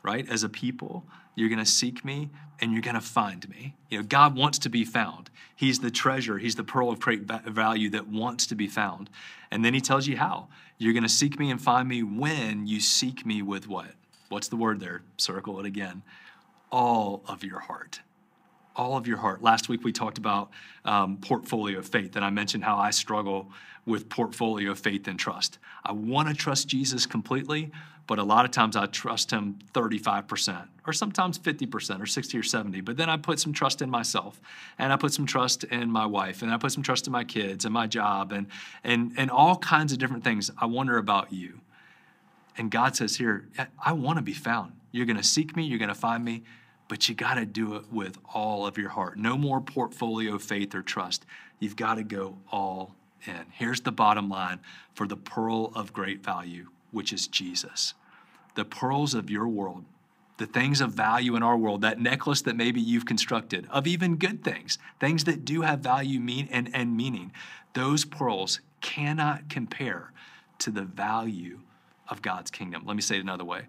right? 0.03 0.29
As 0.29 0.43
a 0.43 0.49
people, 0.49 1.05
you're 1.39 1.49
going 1.49 1.59
to 1.59 1.71
seek 1.71 2.05
me 2.05 2.31
and 2.61 2.73
you're 2.73 2.83
going 2.83 2.95
to 2.95 3.01
find 3.01 3.49
me. 3.49 3.77
You 3.91 3.99
know, 3.99 4.05
God 4.05 4.37
wants 4.37 4.59
to 4.61 4.69
be 4.69 4.85
found. 4.85 5.31
He's 5.55 5.81
the 5.81 5.91
treasure, 5.91 6.39
He's 6.39 6.57
the 6.57 6.65
pearl 6.65 6.91
of 6.91 7.01
great 7.01 7.23
value 7.23 7.91
that 7.91 8.09
wants 8.09 8.47
to 8.47 8.55
be 8.55 8.67
found. 8.67 9.11
And 9.51 9.65
then 9.65 9.75
He 9.75 9.81
tells 9.81 10.07
you 10.07 10.17
how. 10.17 10.49
You're 10.79 10.93
going 10.93 11.03
to 11.03 11.09
seek 11.09 11.39
me 11.39 11.51
and 11.51 11.61
find 11.61 11.89
me 11.89 12.03
when 12.03 12.67
you 12.67 12.81
seek 12.81 13.27
me 13.27 13.43
with 13.43 13.67
what? 13.67 13.91
What's 14.29 14.49
the 14.49 14.57
word 14.57 14.81
there? 14.81 15.03
Circle 15.17 15.59
it 15.61 15.67
again. 15.67 16.03
All 16.71 17.23
of 17.27 17.43
your 17.43 17.61
heart 17.61 18.01
all 18.79 18.97
of 18.97 19.07
your 19.07 19.19
heart. 19.19 19.43
Last 19.43 19.69
week 19.69 19.85
we 19.85 19.93
talked 19.93 20.17
about 20.17 20.51
um, 20.85 21.19
portfolio 21.19 21.81
of 21.81 21.87
faith, 21.87 22.17
and 22.17 22.25
I 22.25 22.31
mentioned 22.31 22.65
how 22.65 22.77
I 22.77 22.91
struggle 22.91 23.51
with 23.85 24.09
portfolio 24.09 24.71
of 24.71 24.79
faith 24.79 25.09
and 25.09 25.19
trust. 25.19 25.59
I 25.85 25.93
want 25.93 26.29
to 26.29 26.35
trust 26.35 26.69
Jesus 26.69 27.05
completely, 27.05 27.73
but 28.07 28.19
a 28.19 28.23
lot 28.23 28.45
of 28.45 28.53
times 28.53 28.77
I 28.77 28.87
trust 28.87 29.31
him 29.33 29.59
35%, 29.75 30.69
or 30.87 30.93
sometimes 30.93 31.39
50%, 31.39 32.01
or 32.01 32.07
60 32.07 32.39
or 32.39 32.43
70. 32.43 32.81
But 32.83 32.97
then 32.97 33.11
I 33.11 33.17
put 33.17 33.41
some 33.41 33.53
trust 33.53 33.83
in 33.83 33.91
myself, 33.91 34.41
and 34.79 34.93
I 34.93 34.97
put 34.97 35.13
some 35.13 35.27
trust 35.27 35.65
in 35.65 35.91
my 35.91 36.07
wife, 36.07 36.41
and 36.41 36.53
I 36.53 36.57
put 36.57 36.73
some 36.73 36.83
trust 36.83 37.07
in 37.07 37.13
my 37.13 37.25
kids 37.25 37.65
and 37.65 37.75
my 37.75 37.87
job, 37.87 38.33
and 38.33 38.47
and 38.85 39.13
and 39.19 39.31
all 39.31 39.57
kinds 39.57 39.93
of 39.93 39.99
different 39.99 40.25
things. 40.25 40.51
I 40.57 40.67
wonder 40.67 40.97
about 40.97 41.33
you. 41.33 41.61
And 42.57 42.71
God 42.71 42.97
says 42.97 43.17
here, 43.17 43.47
I 43.85 43.93
want 43.93 44.19
to 44.19 44.23
be 44.23 44.33
found. 44.33 44.73
You're 44.91 45.07
going 45.07 45.17
to 45.17 45.23
seek 45.23 45.55
me, 45.55 45.65
you're 45.65 45.79
going 45.79 45.91
to 45.91 45.95
find 45.95 46.25
me, 46.25 46.43
but 46.89 47.09
you 47.09 47.15
got 47.15 47.35
to 47.35 47.47
do 47.47 47.75
it 47.77 47.85
with 47.93 48.19
all 48.35 48.67
of 48.67 48.79
your 48.79 48.89
heart. 48.89 49.19
No 49.19 49.37
more 49.37 49.61
portfolio 49.61 50.39
faith 50.39 50.75
or 50.75 50.83
trust. 50.83 51.27
You've 51.61 51.77
got 51.77 51.97
to 51.97 52.03
go 52.03 52.39
all 52.51 52.95
in. 53.27 53.47
Here's 53.53 53.83
the 53.83 53.93
bottom 53.93 54.29
line 54.29 54.61
for 54.95 55.07
the 55.07 55.17
pearl 55.17 55.71
of 55.75 55.93
great 55.93 56.25
value, 56.25 56.69
which 56.91 57.13
is 57.13 57.27
Jesus. 57.27 57.95
The 58.55 58.65
pearls 58.65 59.15
of 59.15 59.31
your 59.31 59.47
world, 59.47 59.85
the 60.39 60.47
things 60.47 60.81
of 60.81 60.93
value 60.93 61.37
in 61.37 61.43
our 61.43 61.57
world, 61.57 61.83
that 61.83 62.01
necklace 62.01 62.43
that 62.43 62.57
maybe 62.57 62.81
you've 62.81 63.07
constructed 63.07 63.67
of 63.71 63.87
even 63.87 64.17
good 64.17 64.43
things, 64.43 64.79
things 64.99 65.25
that 65.25 65.45
do 65.45 65.63
have 65.63 65.81
value 65.81 66.21
mean 66.21 66.49
and, 66.51 66.71
and 66.73 66.97
meaning, 66.97 67.33
those 67.75 68.05
pearls 68.05 68.61
cannot 68.81 69.49
compare 69.49 70.13
to 70.59 70.71
the 70.71 70.83
value 70.83 71.61
of 72.09 72.23
God's 72.23 72.51
kingdom. 72.51 72.85
Let 72.87 72.97
me 72.97 73.03
say 73.03 73.17
it 73.17 73.21
another 73.21 73.45
way 73.45 73.67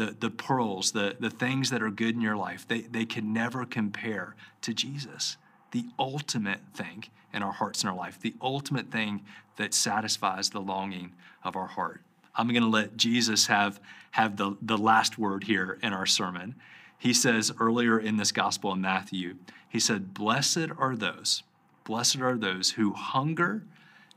the, 0.00 0.16
the 0.18 0.30
pearls, 0.30 0.92
the, 0.92 1.14
the 1.20 1.28
things 1.28 1.68
that 1.68 1.82
are 1.82 1.90
good 1.90 2.14
in 2.14 2.22
your 2.22 2.36
life, 2.36 2.66
they, 2.66 2.80
they 2.80 3.04
can 3.04 3.34
never 3.34 3.66
compare 3.66 4.34
to 4.62 4.72
Jesus, 4.72 5.36
the 5.72 5.84
ultimate 5.98 6.60
thing 6.72 7.04
in 7.34 7.42
our 7.42 7.52
hearts 7.52 7.82
and 7.82 7.90
our 7.90 7.96
life, 7.96 8.18
the 8.18 8.34
ultimate 8.40 8.90
thing 8.90 9.20
that 9.56 9.74
satisfies 9.74 10.48
the 10.48 10.60
longing 10.60 11.12
of 11.44 11.54
our 11.54 11.66
heart. 11.66 12.00
I'm 12.34 12.48
going 12.48 12.62
to 12.62 12.68
let 12.68 12.96
Jesus 12.96 13.48
have, 13.48 13.78
have 14.12 14.38
the, 14.38 14.56
the 14.62 14.78
last 14.78 15.18
word 15.18 15.44
here 15.44 15.78
in 15.82 15.92
our 15.92 16.06
sermon. 16.06 16.54
He 16.98 17.12
says 17.12 17.52
earlier 17.60 17.98
in 17.98 18.16
this 18.16 18.32
gospel 18.32 18.72
in 18.72 18.80
Matthew, 18.80 19.36
he 19.68 19.78
said, 19.78 20.14
Blessed 20.14 20.70
are 20.78 20.96
those, 20.96 21.42
blessed 21.84 22.20
are 22.20 22.38
those 22.38 22.70
who 22.70 22.94
hunger 22.94 23.64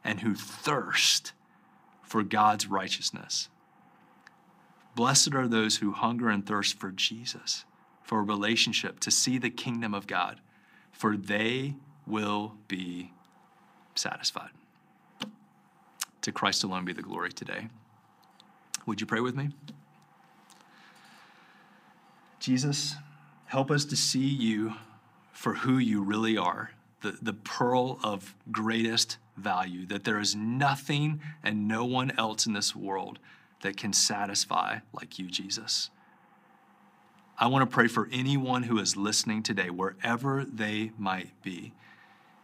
and 0.02 0.22
who 0.22 0.34
thirst 0.34 1.34
for 2.04 2.24
God's 2.24 2.68
righteousness. 2.68 3.50
Blessed 4.96 5.34
are 5.34 5.48
those 5.48 5.78
who 5.78 5.92
hunger 5.92 6.30
and 6.30 6.46
thirst 6.46 6.80
for 6.80 6.92
Jesus, 6.92 7.66
for 8.04 8.20
a 8.20 8.24
relationship, 8.24 9.00
to 9.02 9.12
see 9.12 9.38
the 9.38 9.50
kingdom 9.50 9.94
of 9.94 10.08
God, 10.08 10.40
for 10.92 11.18
they 11.18 11.76
will 12.06 12.54
be 12.68 13.12
satisfied. 13.96 14.52
To 16.22 16.32
Christ 16.32 16.64
alone 16.64 16.86
be 16.86 16.94
the 16.94 17.02
glory 17.02 17.32
today. 17.32 17.68
Would 18.86 19.02
you 19.02 19.08
pray 19.08 19.20
with 19.20 19.36
me? 19.36 19.50
Jesus, 22.40 22.96
help 23.46 23.72
us 23.72 23.86
to 23.86 23.96
see 23.96 24.20
you 24.20 24.74
for 25.32 25.56
who 25.56 25.78
you 25.78 26.02
really 26.02 26.38
are, 26.38 26.72
the, 27.02 27.18
the 27.22 27.34
pearl 27.34 28.00
of 28.04 28.36
greatest 28.52 29.18
value, 29.38 29.86
that 29.88 30.04
there 30.04 30.20
is 30.20 30.36
nothing 30.36 31.22
and 31.42 31.68
no 31.68 31.86
one 31.86 32.12
else 32.18 32.46
in 32.46 32.54
this 32.54 32.76
world 32.76 33.20
that 33.64 33.76
can 33.78 33.92
satisfy 33.92 34.80
like 34.94 35.18
you, 35.18 35.28
Jesus. 35.28 35.90
I 37.38 37.48
want 37.48 37.70
to 37.70 37.74
pray 37.74 37.88
for 37.88 38.08
anyone 38.12 38.64
who 38.64 38.78
is 38.78 38.96
listening 38.96 39.42
today, 39.42 39.70
wherever 39.70 40.46
they 40.46 40.92
might 40.98 41.42
be. 41.42 41.74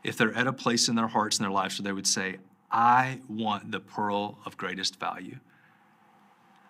If 0.03 0.17
they're 0.17 0.33
at 0.33 0.47
a 0.47 0.53
place 0.53 0.89
in 0.89 0.95
their 0.95 1.07
hearts 1.07 1.37
and 1.37 1.45
their 1.45 1.51
lives 1.51 1.77
where 1.77 1.83
they 1.83 1.91
would 1.91 2.07
say, 2.07 2.37
I 2.71 3.19
want 3.29 3.71
the 3.71 3.79
pearl 3.79 4.39
of 4.45 4.57
greatest 4.57 4.99
value. 4.99 5.37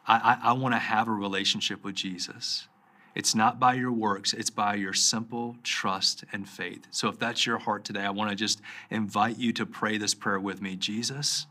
I, 0.05 0.37
I, 0.43 0.49
I 0.49 0.53
want 0.53 0.73
to 0.73 0.79
have 0.79 1.07
a 1.07 1.11
relationship 1.11 1.83
with 1.83 1.95
Jesus. 1.95 2.67
It's 3.15 3.35
not 3.35 3.59
by 3.59 3.73
your 3.73 3.91
works, 3.91 4.33
it's 4.33 4.49
by 4.49 4.75
your 4.75 4.93
simple 4.93 5.57
trust 5.63 6.23
and 6.31 6.47
faith. 6.47 6.87
So 6.91 7.07
if 7.09 7.19
that's 7.19 7.45
your 7.45 7.57
heart 7.57 7.83
today, 7.83 8.01
I 8.01 8.11
want 8.11 8.29
to 8.29 8.35
just 8.35 8.61
invite 8.89 9.37
you 9.37 9.51
to 9.53 9.65
pray 9.65 9.97
this 9.97 10.13
prayer 10.13 10.39
with 10.39 10.61
me. 10.61 10.75
Jesus, 10.75 11.47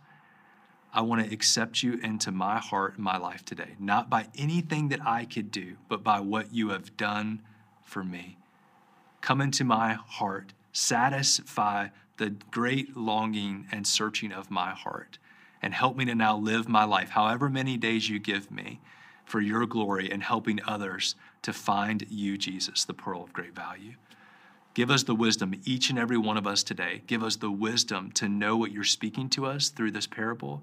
I 0.92 1.02
want 1.02 1.24
to 1.24 1.32
accept 1.32 1.82
you 1.82 1.94
into 2.02 2.32
my 2.32 2.58
heart 2.58 2.94
and 2.94 3.04
my 3.04 3.18
life 3.18 3.44
today, 3.44 3.74
not 3.78 4.08
by 4.08 4.28
anything 4.36 4.88
that 4.88 5.04
I 5.06 5.24
could 5.26 5.50
do, 5.50 5.76
but 5.88 6.02
by 6.02 6.20
what 6.20 6.52
you 6.52 6.70
have 6.70 6.96
done 6.96 7.42
for 7.84 8.02
me. 8.02 8.38
Come 9.20 9.40
into 9.40 9.64
my 9.64 9.94
heart, 9.94 10.52
satisfy 10.72 11.88
the 12.16 12.30
great 12.50 12.96
longing 12.96 13.66
and 13.70 13.86
searching 13.86 14.32
of 14.32 14.50
my 14.50 14.70
heart, 14.70 15.18
and 15.60 15.74
help 15.74 15.96
me 15.96 16.04
to 16.06 16.14
now 16.14 16.36
live 16.36 16.68
my 16.68 16.84
life, 16.84 17.10
however 17.10 17.48
many 17.48 17.76
days 17.76 18.08
you 18.08 18.18
give 18.18 18.50
me, 18.50 18.80
for 19.24 19.40
your 19.40 19.66
glory 19.66 20.10
and 20.10 20.22
helping 20.22 20.60
others 20.66 21.14
to 21.42 21.52
find 21.52 22.06
you, 22.08 22.38
Jesus, 22.38 22.84
the 22.84 22.94
pearl 22.94 23.22
of 23.22 23.32
great 23.32 23.54
value. 23.54 23.94
Give 24.78 24.92
us 24.92 25.02
the 25.02 25.14
wisdom, 25.16 25.60
each 25.64 25.90
and 25.90 25.98
every 25.98 26.16
one 26.16 26.36
of 26.36 26.46
us 26.46 26.62
today. 26.62 27.02
Give 27.08 27.24
us 27.24 27.34
the 27.34 27.50
wisdom 27.50 28.12
to 28.12 28.28
know 28.28 28.56
what 28.56 28.70
you're 28.70 28.84
speaking 28.84 29.28
to 29.30 29.44
us 29.44 29.70
through 29.70 29.90
this 29.90 30.06
parable. 30.06 30.62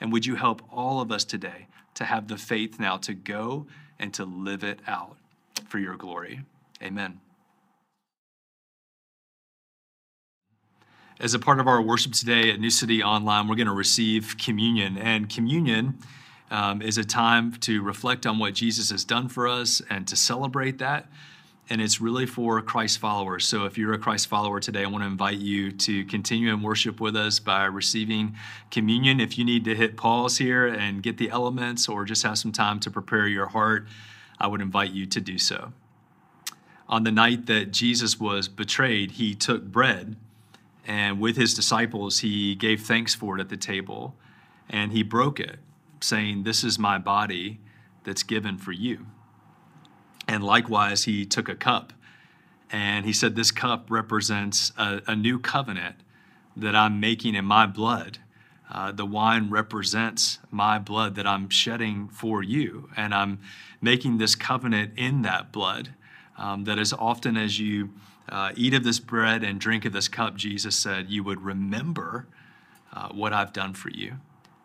And 0.00 0.12
would 0.12 0.24
you 0.24 0.36
help 0.36 0.62
all 0.72 1.00
of 1.00 1.10
us 1.10 1.24
today 1.24 1.66
to 1.94 2.04
have 2.04 2.28
the 2.28 2.36
faith 2.38 2.78
now 2.78 2.98
to 2.98 3.14
go 3.14 3.66
and 3.98 4.14
to 4.14 4.24
live 4.24 4.62
it 4.62 4.78
out 4.86 5.16
for 5.66 5.80
your 5.80 5.96
glory? 5.96 6.42
Amen. 6.80 7.18
As 11.18 11.34
a 11.34 11.40
part 11.40 11.58
of 11.58 11.66
our 11.66 11.82
worship 11.82 12.12
today 12.12 12.52
at 12.52 12.60
New 12.60 12.70
City 12.70 13.02
Online, 13.02 13.48
we're 13.48 13.56
going 13.56 13.66
to 13.66 13.72
receive 13.72 14.36
communion. 14.38 14.96
And 14.96 15.28
communion 15.28 15.98
um, 16.52 16.80
is 16.80 16.96
a 16.96 17.02
time 17.02 17.54
to 17.54 17.82
reflect 17.82 18.24
on 18.24 18.38
what 18.38 18.54
Jesus 18.54 18.92
has 18.92 19.02
done 19.02 19.28
for 19.28 19.48
us 19.48 19.82
and 19.90 20.06
to 20.06 20.14
celebrate 20.14 20.78
that 20.78 21.08
and 21.70 21.80
it's 21.80 22.00
really 22.00 22.26
for 22.26 22.60
Christ 22.62 22.98
followers. 22.98 23.46
So 23.46 23.64
if 23.64 23.76
you're 23.76 23.92
a 23.92 23.98
Christ 23.98 24.28
follower 24.28 24.58
today, 24.60 24.84
I 24.84 24.86
want 24.86 25.02
to 25.02 25.08
invite 25.08 25.38
you 25.38 25.70
to 25.72 26.04
continue 26.06 26.52
in 26.52 26.62
worship 26.62 27.00
with 27.00 27.14
us 27.14 27.38
by 27.38 27.64
receiving 27.64 28.36
communion. 28.70 29.20
If 29.20 29.36
you 29.36 29.44
need 29.44 29.64
to 29.64 29.74
hit 29.74 29.96
pause 29.96 30.38
here 30.38 30.66
and 30.66 31.02
get 31.02 31.18
the 31.18 31.30
elements 31.30 31.88
or 31.88 32.04
just 32.04 32.22
have 32.22 32.38
some 32.38 32.52
time 32.52 32.80
to 32.80 32.90
prepare 32.90 33.26
your 33.26 33.46
heart, 33.46 33.86
I 34.40 34.46
would 34.46 34.60
invite 34.60 34.92
you 34.92 35.04
to 35.06 35.20
do 35.20 35.36
so. 35.36 35.72
On 36.88 37.04
the 37.04 37.12
night 37.12 37.46
that 37.46 37.70
Jesus 37.70 38.18
was 38.18 38.48
betrayed, 38.48 39.12
he 39.12 39.34
took 39.34 39.64
bread 39.64 40.16
and 40.88 41.20
with 41.20 41.36
his 41.36 41.52
disciples, 41.52 42.20
he 42.20 42.54
gave 42.54 42.80
thanks 42.80 43.14
for 43.14 43.36
it 43.36 43.40
at 43.42 43.50
the 43.50 43.58
table 43.58 44.16
and 44.70 44.90
he 44.92 45.02
broke 45.02 45.38
it, 45.38 45.58
saying, 46.00 46.44
This 46.44 46.64
is 46.64 46.78
my 46.78 46.98
body 46.98 47.60
that's 48.04 48.22
given 48.22 48.56
for 48.56 48.72
you. 48.72 49.06
And 50.28 50.44
likewise, 50.44 51.04
he 51.04 51.24
took 51.24 51.48
a 51.48 51.54
cup 51.54 51.94
and 52.70 53.06
he 53.06 53.14
said, 53.14 53.34
This 53.34 53.50
cup 53.50 53.90
represents 53.90 54.72
a, 54.76 55.00
a 55.06 55.16
new 55.16 55.38
covenant 55.38 55.96
that 56.54 56.76
I'm 56.76 57.00
making 57.00 57.34
in 57.34 57.46
my 57.46 57.66
blood. 57.66 58.18
Uh, 58.70 58.92
the 58.92 59.06
wine 59.06 59.48
represents 59.48 60.38
my 60.50 60.78
blood 60.78 61.14
that 61.14 61.26
I'm 61.26 61.48
shedding 61.48 62.08
for 62.08 62.42
you. 62.42 62.90
And 62.94 63.14
I'm 63.14 63.38
making 63.80 64.18
this 64.18 64.34
covenant 64.34 64.92
in 64.98 65.22
that 65.22 65.50
blood. 65.50 65.94
Um, 66.36 66.64
that 66.64 66.78
as 66.78 66.92
often 66.92 67.36
as 67.36 67.58
you 67.58 67.90
uh, 68.28 68.52
eat 68.54 68.74
of 68.74 68.84
this 68.84 69.00
bread 69.00 69.42
and 69.42 69.58
drink 69.58 69.84
of 69.84 69.92
this 69.92 70.06
cup, 70.06 70.36
Jesus 70.36 70.76
said, 70.76 71.10
you 71.10 71.24
would 71.24 71.40
remember 71.40 72.26
uh, 72.92 73.08
what 73.08 73.32
I've 73.32 73.52
done 73.52 73.74
for 73.74 73.90
you. 73.90 74.18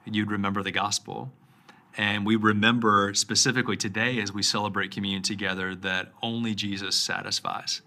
You'd 0.06 0.30
remember 0.30 0.62
the 0.62 0.72
gospel. 0.72 1.32
And 1.98 2.26
we 2.26 2.36
remember 2.36 3.14
specifically 3.14 3.78
today 3.78 4.20
as 4.20 4.34
we 4.34 4.42
celebrate 4.42 4.92
communion 4.92 5.22
together 5.22 5.76
that 5.76 6.10
only 6.22 6.56
Jesus 6.56 6.96
satisfies. 6.96 7.82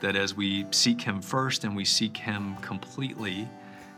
That 0.00 0.16
as 0.16 0.34
we 0.34 0.66
seek 0.70 1.02
Him 1.02 1.20
first 1.20 1.64
and 1.64 1.76
we 1.76 1.84
seek 1.84 2.16
Him 2.16 2.56
completely, 2.56 3.48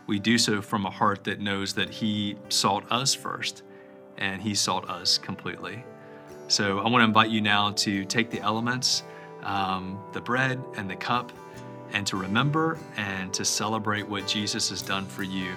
we 0.07 0.19
do 0.19 0.39
so 0.39 0.61
from 0.61 0.87
a 0.87 0.91
heart 0.91 1.25
that 1.25 1.41
knows 1.41 1.75
that 1.75 1.91
He 1.91 2.37
sought 2.49 2.91
us 2.91 3.15
first 3.15 3.63
and 4.19 4.43
He 4.43 4.55
sought 4.55 4.89
us 4.91 5.19
completely. 5.19 5.85
So 6.49 6.81
I 6.81 6.89
want 6.89 7.03
to 7.03 7.05
invite 7.05 7.31
you 7.31 7.41
now 7.41 7.71
to 7.73 8.05
take 8.05 8.31
the 8.31 8.41
elements, 8.41 9.05
um, 9.45 10.03
the 10.13 10.21
bread 10.21 10.61
and 10.77 10.91
the 10.91 10.97
cup, 10.97 11.31
and 11.93 12.05
to 12.09 12.17
remember 12.17 12.79
and 12.97 13.33
to 13.35 13.45
celebrate 13.45 14.09
what 14.09 14.27
Jesus 14.27 14.71
has 14.71 14.83
done 14.83 15.07
for 15.07 15.23
you 15.23 15.55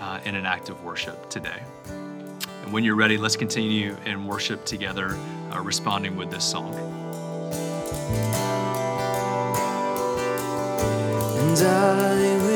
uh, 0.00 0.20
in 0.24 0.34
an 0.34 0.46
act 0.46 0.70
of 0.70 0.82
worship 0.82 1.28
today. 1.28 1.62
And 2.62 2.72
when 2.72 2.84
you're 2.84 2.96
ready, 2.96 3.18
let's 3.18 3.36
continue 3.36 3.96
in 4.06 4.26
worship 4.26 4.64
together, 4.64 5.18
uh, 5.52 5.60
responding 5.60 6.16
with 6.16 6.30
this 6.30 6.44
song. 6.44 6.74
And 11.38 11.58
I 11.58 12.51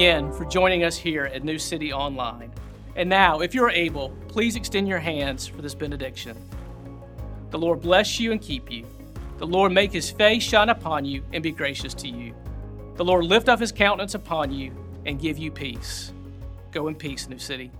again 0.00 0.32
for 0.32 0.46
joining 0.46 0.82
us 0.82 0.96
here 0.96 1.26
at 1.26 1.44
New 1.44 1.58
City 1.58 1.92
Online. 1.92 2.50
And 2.96 3.06
now, 3.06 3.40
if 3.40 3.54
you're 3.54 3.68
able, 3.68 4.16
please 4.28 4.56
extend 4.56 4.88
your 4.88 4.98
hands 4.98 5.46
for 5.46 5.60
this 5.60 5.74
benediction. 5.74 6.38
The 7.50 7.58
Lord 7.58 7.82
bless 7.82 8.18
you 8.18 8.32
and 8.32 8.40
keep 8.40 8.72
you. 8.72 8.86
The 9.36 9.46
Lord 9.46 9.72
make 9.72 9.92
his 9.92 10.10
face 10.10 10.42
shine 10.42 10.70
upon 10.70 11.04
you 11.04 11.22
and 11.34 11.42
be 11.42 11.50
gracious 11.50 11.92
to 11.92 12.08
you. 12.08 12.34
The 12.94 13.04
Lord 13.04 13.26
lift 13.26 13.50
up 13.50 13.60
his 13.60 13.72
countenance 13.72 14.14
upon 14.14 14.50
you 14.50 14.72
and 15.04 15.20
give 15.20 15.36
you 15.36 15.50
peace. 15.50 16.14
Go 16.72 16.88
in 16.88 16.94
peace, 16.94 17.28
New 17.28 17.38
City. 17.38 17.70